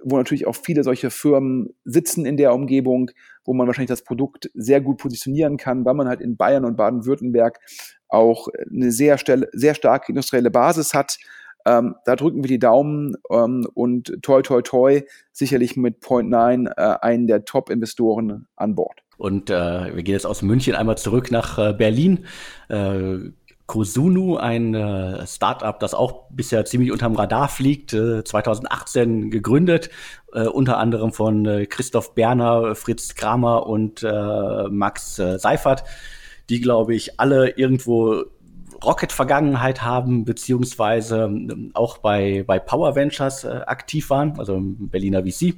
[0.00, 3.10] wo natürlich auch viele solche Firmen sitzen in der Umgebung,
[3.44, 6.76] wo man wahrscheinlich das Produkt sehr gut positionieren kann, weil man halt in Bayern und
[6.76, 7.58] Baden-Württemberg
[8.08, 9.18] auch eine sehr,
[9.52, 11.18] sehr starke industrielle Basis hat.
[11.66, 16.66] Ähm, da drücken wir die Daumen ähm, und toi toi toi sicherlich mit Point 9
[16.68, 16.70] äh,
[17.02, 19.00] einen der Top-Investoren an Bord.
[19.18, 22.26] Und äh, wir gehen jetzt aus München einmal zurück nach äh, Berlin.
[22.68, 23.32] Äh,
[23.66, 29.90] Kosunu, ein äh, Startup, das auch bisher ziemlich unterm Radar fliegt, äh, 2018 gegründet,
[30.32, 35.84] äh, unter anderem von äh, Christoph Berner, Fritz Kramer und äh, Max äh, Seifert,
[36.48, 38.24] die, glaube ich, alle irgendwo
[38.84, 45.54] Rocket-Vergangenheit haben, beziehungsweise ähm, auch bei, bei Power Ventures äh, aktiv waren, also Berliner VC.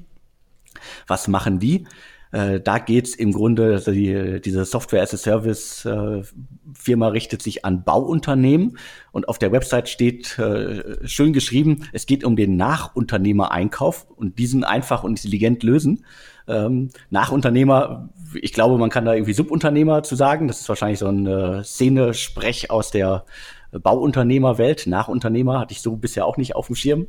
[1.06, 1.86] Was machen die?
[2.32, 6.22] Äh, da geht's im Grunde, also die, diese Software as a Service äh,
[6.74, 8.78] Firma richtet sich an Bauunternehmen
[9.12, 14.64] und auf der Website steht äh, schön geschrieben, es geht um den Nachunternehmereinkauf und diesen
[14.64, 16.04] einfach und intelligent lösen.
[16.46, 20.48] Ähm, Nachunternehmer, ich glaube, man kann da irgendwie Subunternehmer zu sagen.
[20.48, 23.24] Das ist wahrscheinlich so ein äh, Szenesprech aus der
[23.70, 24.86] Bauunternehmerwelt.
[24.86, 27.06] Nachunternehmer hatte ich so bisher auch nicht auf dem Schirm.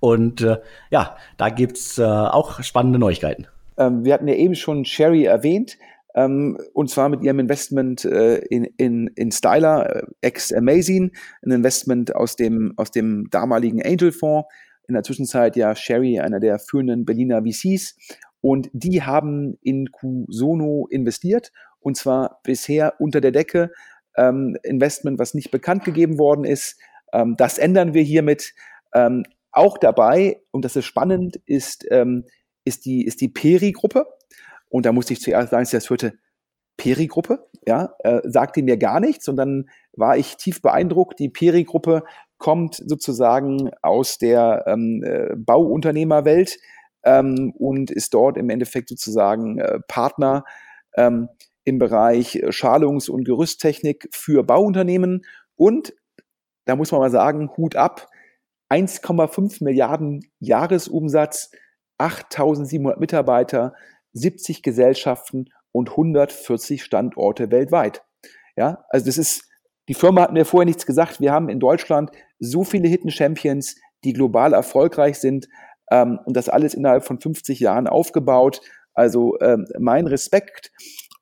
[0.00, 0.58] Und äh,
[0.90, 3.46] ja, da gibt's äh, auch spannende Neuigkeiten.
[3.80, 5.78] Ähm, wir hatten ja eben schon Sherry erwähnt,
[6.14, 11.12] ähm, und zwar mit ihrem Investment äh, in, in, in Styler, äh, ex-Amazing,
[11.42, 14.48] ein Investment aus dem, aus dem damaligen Angel-Fonds.
[14.86, 17.96] In der Zwischenzeit ja Sherry, einer der führenden Berliner VCs.
[18.40, 23.70] Und die haben in Kusono investiert, und zwar bisher unter der Decke.
[24.16, 26.78] Ähm, Investment, was nicht bekannt gegeben worden ist.
[27.12, 28.52] Ähm, das ändern wir hiermit.
[28.92, 29.22] Ähm,
[29.52, 32.24] auch dabei, und das ist spannend, ist ähm,
[32.64, 34.06] ist die, ist die Peri-Gruppe.
[34.68, 36.14] Und da musste ich zuerst sagen, das hörte
[36.76, 39.28] Peri-Gruppe, ja, äh, sagte mir gar nichts.
[39.28, 41.18] Und dann war ich tief beeindruckt.
[41.18, 42.04] Die Peri-Gruppe
[42.38, 46.58] kommt sozusagen aus der ähm, äh, Bauunternehmerwelt
[47.02, 50.44] ähm, und ist dort im Endeffekt sozusagen äh, Partner
[50.96, 51.28] ähm,
[51.64, 55.26] im Bereich Schalungs- und Gerüsttechnik für Bauunternehmen.
[55.56, 55.94] Und
[56.64, 58.08] da muss man mal sagen, Hut ab,
[58.70, 61.50] 1,5 Milliarden Jahresumsatz
[62.00, 63.74] 8700 Mitarbeiter,
[64.12, 68.02] 70 Gesellschaften und 140 Standorte weltweit.
[68.56, 69.48] Ja, also das ist,
[69.88, 71.20] die Firma hat mir vorher nichts gesagt.
[71.20, 75.48] Wir haben in Deutschland so viele Hidden Champions, die global erfolgreich sind
[75.90, 78.60] ähm, und das alles innerhalb von 50 Jahren aufgebaut.
[78.94, 80.72] Also ähm, mein Respekt.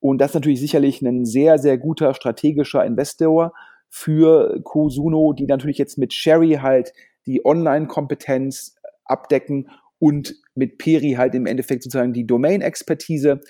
[0.01, 3.53] Und das ist natürlich sicherlich ein sehr, sehr guter strategischer Investor
[3.91, 6.93] für Kosuno, die natürlich jetzt mit Sherry halt
[7.27, 9.69] die Online-Kompetenz abdecken
[9.99, 13.41] und mit Peri halt im Endeffekt sozusagen die Domain-Expertise.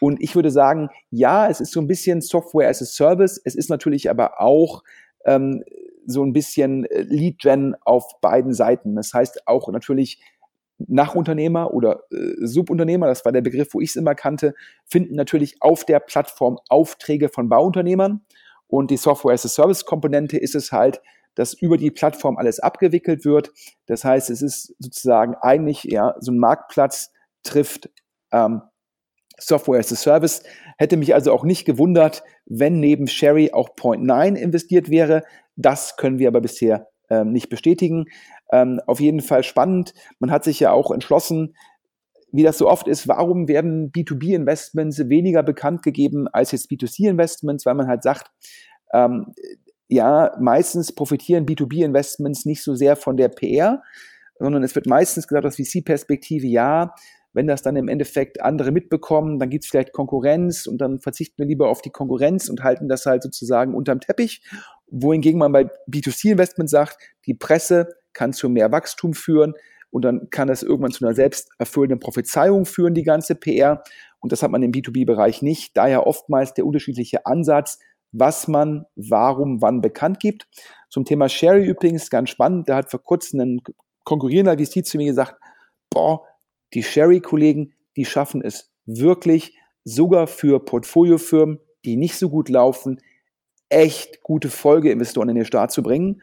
[0.00, 3.40] Und ich würde sagen, ja, es ist so ein bisschen Software as a Service.
[3.44, 4.82] Es ist natürlich aber auch
[5.24, 5.62] ähm,
[6.06, 8.96] so ein bisschen Lead-Gen auf beiden Seiten.
[8.96, 10.20] Das heißt auch natürlich
[10.78, 15.56] Nachunternehmer oder äh, Subunternehmer, das war der Begriff, wo ich es immer kannte, finden natürlich
[15.60, 18.22] auf der Plattform Aufträge von Bauunternehmern.
[18.66, 21.00] Und die Software as a Service Komponente ist es halt,
[21.34, 23.50] dass über die Plattform alles abgewickelt wird.
[23.86, 27.10] Das heißt, es ist sozusagen eigentlich ja so ein Marktplatz
[27.42, 27.90] trifft
[28.32, 28.62] ähm,
[29.38, 30.42] Software as a Service.
[30.78, 35.22] Hätte mich also auch nicht gewundert, wenn neben Sherry auch Point9 investiert wäre.
[35.56, 38.06] Das können wir aber bisher ähm, nicht bestätigen.
[38.52, 39.94] Ähm, auf jeden Fall spannend.
[40.18, 41.54] Man hat sich ja auch entschlossen,
[42.32, 47.74] wie das so oft ist, warum werden B2B-Investments weniger bekannt gegeben als jetzt B2C-Investments, weil
[47.74, 48.32] man halt sagt,
[48.92, 49.34] ähm,
[49.94, 53.82] ja, meistens profitieren B2B-Investments nicht so sehr von der PR,
[54.38, 56.94] sondern es wird meistens gesagt aus VC-Perspektive, ja,
[57.32, 61.38] wenn das dann im Endeffekt andere mitbekommen, dann gibt es vielleicht Konkurrenz und dann verzichten
[61.38, 64.42] wir lieber auf die Konkurrenz und halten das halt sozusagen unterm Teppich.
[64.88, 69.54] Wohingegen man bei B2C-Investment sagt, die Presse kann zu mehr Wachstum führen
[69.90, 73.82] und dann kann das irgendwann zu einer selbsterfüllenden Prophezeiung führen, die ganze PR.
[74.20, 75.76] Und das hat man im B2B-Bereich nicht.
[75.76, 77.78] Daher oftmals der unterschiedliche Ansatz,
[78.14, 80.46] was man warum wann bekannt gibt.
[80.88, 82.68] Zum Thema Sherry übrigens ganz spannend.
[82.68, 83.60] Da hat vor kurzem ein
[84.04, 85.34] konkurrierender VC zu mir gesagt,
[85.90, 86.22] boah,
[86.72, 93.00] die Sherry-Kollegen, die schaffen es wirklich sogar für Portfoliofirmen, die nicht so gut laufen,
[93.68, 96.22] echt gute Folgeinvestoren in den Start zu bringen.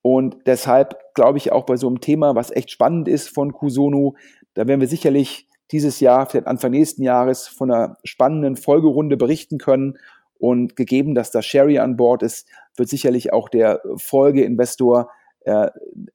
[0.00, 4.14] Und deshalb glaube ich auch bei so einem Thema, was echt spannend ist von Kusono,
[4.54, 9.58] da werden wir sicherlich dieses Jahr, vielleicht Anfang nächsten Jahres, von einer spannenden Folgerunde berichten
[9.58, 9.98] können
[10.42, 15.08] und gegeben, dass da Sherry an Bord ist, wird sicherlich auch der Folgeinvestor
[15.42, 15.68] äh,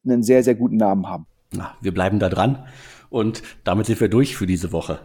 [0.03, 1.27] einen sehr, sehr guten Namen haben.
[1.53, 2.67] Na, wir bleiben da dran
[3.09, 4.99] und damit sind wir durch für diese Woche.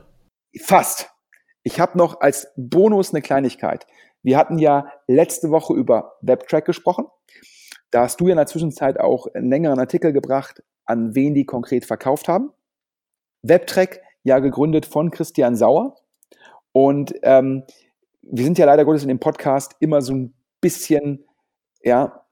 [0.60, 1.08] Fast.
[1.62, 3.86] Ich habe noch als Bonus eine Kleinigkeit.
[4.24, 7.06] Wir hatten ja letzte Woche über WebTrack gesprochen.
[7.92, 11.46] Da hast du ja in der Zwischenzeit auch einen längeren Artikel gebracht, an wen die
[11.46, 12.50] konkret verkauft haben.
[13.42, 15.94] WebTrack, ja gegründet von Christian Sauer.
[16.72, 17.62] Und ähm,
[18.22, 21.24] wir sind ja leider Gottes in dem Podcast immer so ein bisschen,
[21.82, 22.22] ja,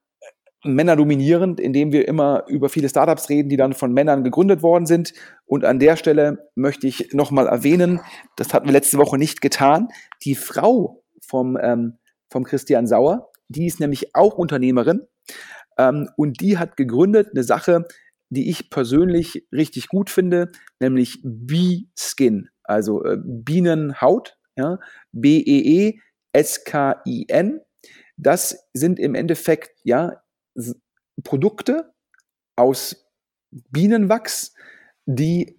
[0.62, 4.84] Männer dominierend, indem wir immer über viele Startups reden, die dann von Männern gegründet worden
[4.84, 5.14] sind.
[5.46, 8.00] Und an der Stelle möchte ich nochmal erwähnen,
[8.36, 9.88] das hatten wir letzte Woche nicht getan,
[10.22, 15.06] die Frau vom, ähm, vom Christian Sauer, die ist nämlich auch Unternehmerin
[15.78, 17.86] ähm, und die hat gegründet eine Sache,
[18.28, 24.78] die ich persönlich richtig gut finde, nämlich Bee-Skin, also äh, Bienenhaut, ja,
[25.12, 26.00] B-E-E-S-K-I-N.
[28.16, 30.22] Das sind im Endeffekt ja
[31.24, 31.92] Produkte
[32.56, 33.06] aus
[33.50, 34.54] Bienenwachs,
[35.06, 35.58] die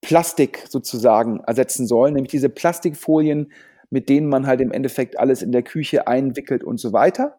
[0.00, 3.52] Plastik sozusagen ersetzen sollen, nämlich diese Plastikfolien,
[3.90, 7.36] mit denen man halt im Endeffekt alles in der Küche einwickelt und so weiter.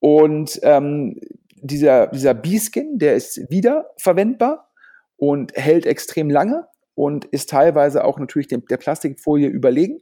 [0.00, 1.20] Und ähm,
[1.56, 4.72] dieser, dieser B-Skin, der ist wiederverwendbar
[5.16, 10.00] und hält extrem lange und ist teilweise auch natürlich dem, der Plastikfolie überlegen.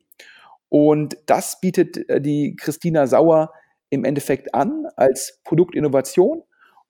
[0.69, 3.53] Und das bietet äh, die Christina Sauer
[3.91, 6.43] im Endeffekt an als Produktinnovation.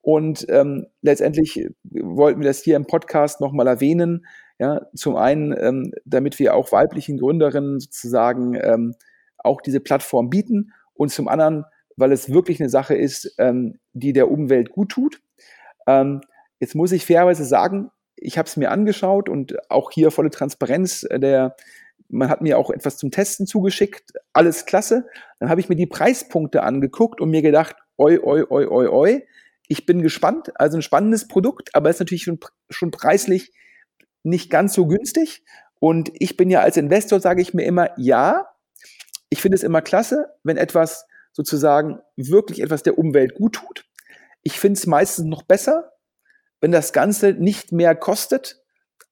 [0.02, 4.26] Und ähm, letztendlich wollten wir das hier im Podcast nochmal erwähnen.
[4.58, 8.94] Ja, zum einen, ähm, damit wir auch weiblichen Gründerinnen sozusagen ähm,
[9.38, 11.64] auch diese Plattform bieten und zum anderen,
[11.96, 15.22] weil es wirklich eine Sache ist, ähm, die der Umwelt gut tut.
[15.86, 16.20] Ähm,
[16.60, 17.90] jetzt muss ich fairerweise sagen,
[18.20, 21.04] ich habe es mir angeschaut und auch hier volle Transparenz.
[21.04, 21.56] Äh, der,
[22.08, 25.06] man hat mir auch etwas zum Testen zugeschickt, alles klasse.
[25.38, 29.26] Dann habe ich mir die Preispunkte angeguckt und mir gedacht, oi, oi, oi, oi, oi.
[29.68, 33.52] Ich bin gespannt, also ein spannendes Produkt, aber es ist natürlich schon, schon preislich
[34.22, 35.44] nicht ganz so günstig.
[35.78, 38.48] Und ich bin ja als Investor, sage ich mir immer, ja,
[39.30, 43.84] ich finde es immer klasse, wenn etwas sozusagen wirklich etwas der Umwelt gut tut.
[44.42, 45.92] Ich finde es meistens noch besser,
[46.60, 48.62] wenn das Ganze nicht mehr kostet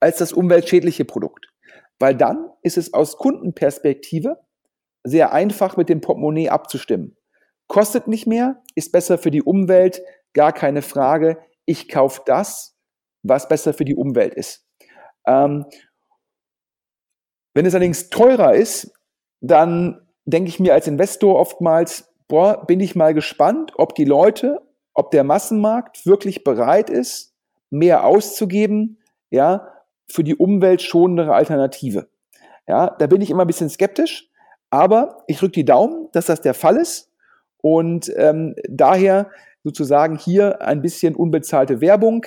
[0.00, 1.48] als das umweltschädliche Produkt.
[1.98, 4.38] Weil dann ist es aus Kundenperspektive
[5.04, 7.16] sehr einfach mit dem Portemonnaie abzustimmen.
[7.66, 11.38] Kostet nicht mehr, ist besser für die Umwelt, gar keine Frage.
[11.64, 12.76] Ich kaufe das,
[13.22, 14.66] was besser für die Umwelt ist.
[15.26, 15.66] Ähm,
[17.54, 18.92] wenn es allerdings teurer ist,
[19.40, 24.60] dann denke ich mir als Investor oftmals, boah, bin ich mal gespannt, ob die Leute,
[24.94, 27.34] ob der Massenmarkt wirklich bereit ist,
[27.70, 28.98] mehr auszugeben,
[29.30, 29.68] ja,
[30.10, 32.08] für die umweltschonendere Alternative.
[32.66, 34.30] Ja, da bin ich immer ein bisschen skeptisch,
[34.70, 37.10] aber ich drücke die Daumen, dass das der Fall ist
[37.58, 39.30] und ähm, daher
[39.64, 42.26] sozusagen hier ein bisschen unbezahlte Werbung.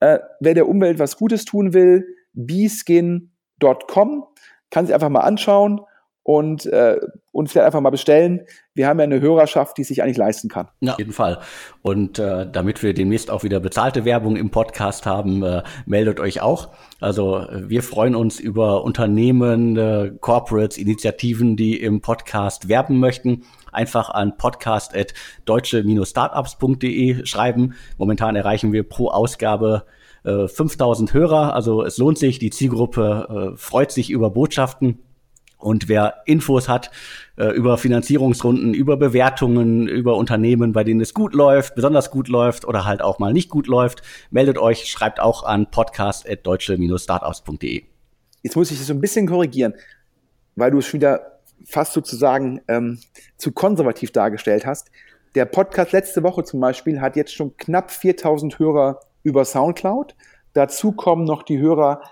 [0.00, 4.26] Äh, wer der Umwelt was Gutes tun will, bskin.com,
[4.70, 5.80] kann sich einfach mal anschauen
[6.28, 7.00] und, äh,
[7.32, 8.42] und vielleicht einfach mal bestellen.
[8.74, 10.68] Wir haben ja eine Hörerschaft, die sich eigentlich leisten kann.
[10.80, 11.38] Ja, auf jeden Fall.
[11.80, 16.42] Und äh, damit wir demnächst auch wieder bezahlte Werbung im Podcast haben, äh, meldet euch
[16.42, 16.68] auch.
[17.00, 23.44] Also wir freuen uns über Unternehmen, äh, Corporates, Initiativen, die im Podcast werben möchten.
[23.72, 27.72] Einfach an podcast.deutsche-startups.de schreiben.
[27.96, 29.86] Momentan erreichen wir pro Ausgabe
[30.24, 34.98] 5000 äh, Hörer, also es lohnt sich, die Zielgruppe äh, freut sich über Botschaften
[35.58, 36.90] und wer Infos hat
[37.36, 42.64] äh, über Finanzierungsrunden, über Bewertungen, über Unternehmen, bei denen es gut läuft, besonders gut läuft
[42.64, 47.82] oder halt auch mal nicht gut läuft, meldet euch, schreibt auch an podcast.deutsche-startups.de.
[48.42, 49.74] Jetzt muss ich das so ein bisschen korrigieren,
[50.54, 53.00] weil du es wieder fast sozusagen ähm,
[53.36, 54.90] zu konservativ dargestellt hast.
[55.34, 60.14] Der Podcast letzte Woche zum Beispiel hat jetzt schon knapp 4000 Hörer über SoundCloud.
[60.52, 62.02] Dazu kommen noch die Hörer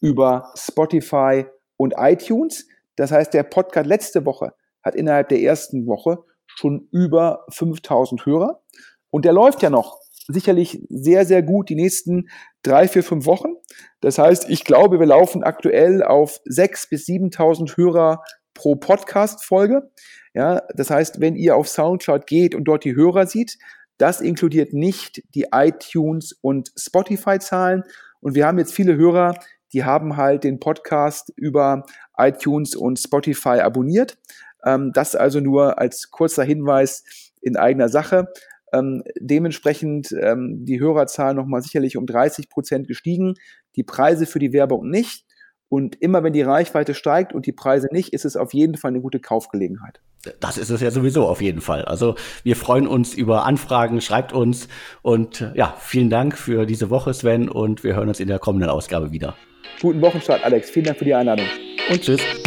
[0.00, 1.46] über Spotify
[1.76, 2.66] und iTunes.
[2.96, 8.62] Das heißt, der Podcast letzte Woche hat innerhalb der ersten Woche schon über 5000 Hörer.
[9.10, 12.28] Und der läuft ja noch sicherlich sehr, sehr gut die nächsten
[12.62, 13.54] drei, vier, fünf Wochen.
[14.00, 18.22] Das heißt, ich glaube, wir laufen aktuell auf 6.000 bis 7.000 Hörer
[18.54, 19.90] pro Podcast-Folge.
[20.34, 23.58] Ja, das heißt, wenn ihr auf Soundcloud geht und dort die Hörer sieht,
[23.98, 27.84] das inkludiert nicht die iTunes und Spotify-Zahlen.
[28.20, 29.38] Und wir haben jetzt viele Hörer,
[29.72, 31.84] die haben halt den Podcast über
[32.16, 34.18] iTunes und Spotify abonniert.
[34.64, 37.04] Ähm, das also nur als kurzer Hinweis
[37.40, 38.28] in eigener Sache.
[38.72, 43.34] Ähm, dementsprechend ähm, die Hörerzahl nochmal sicherlich um 30 Prozent gestiegen,
[43.76, 45.24] die Preise für die Werbung nicht.
[45.68, 48.90] Und immer wenn die Reichweite steigt und die Preise nicht, ist es auf jeden Fall
[48.90, 50.00] eine gute Kaufgelegenheit.
[50.40, 51.84] Das ist es ja sowieso auf jeden Fall.
[51.84, 54.68] Also wir freuen uns über Anfragen, schreibt uns
[55.02, 58.70] und ja, vielen Dank für diese Woche, Sven, und wir hören uns in der kommenden
[58.70, 59.36] Ausgabe wieder.
[59.80, 60.70] Guten Wochenstart, Alex.
[60.70, 61.46] Vielen Dank für die Einladung.
[61.90, 62.45] Und tschüss.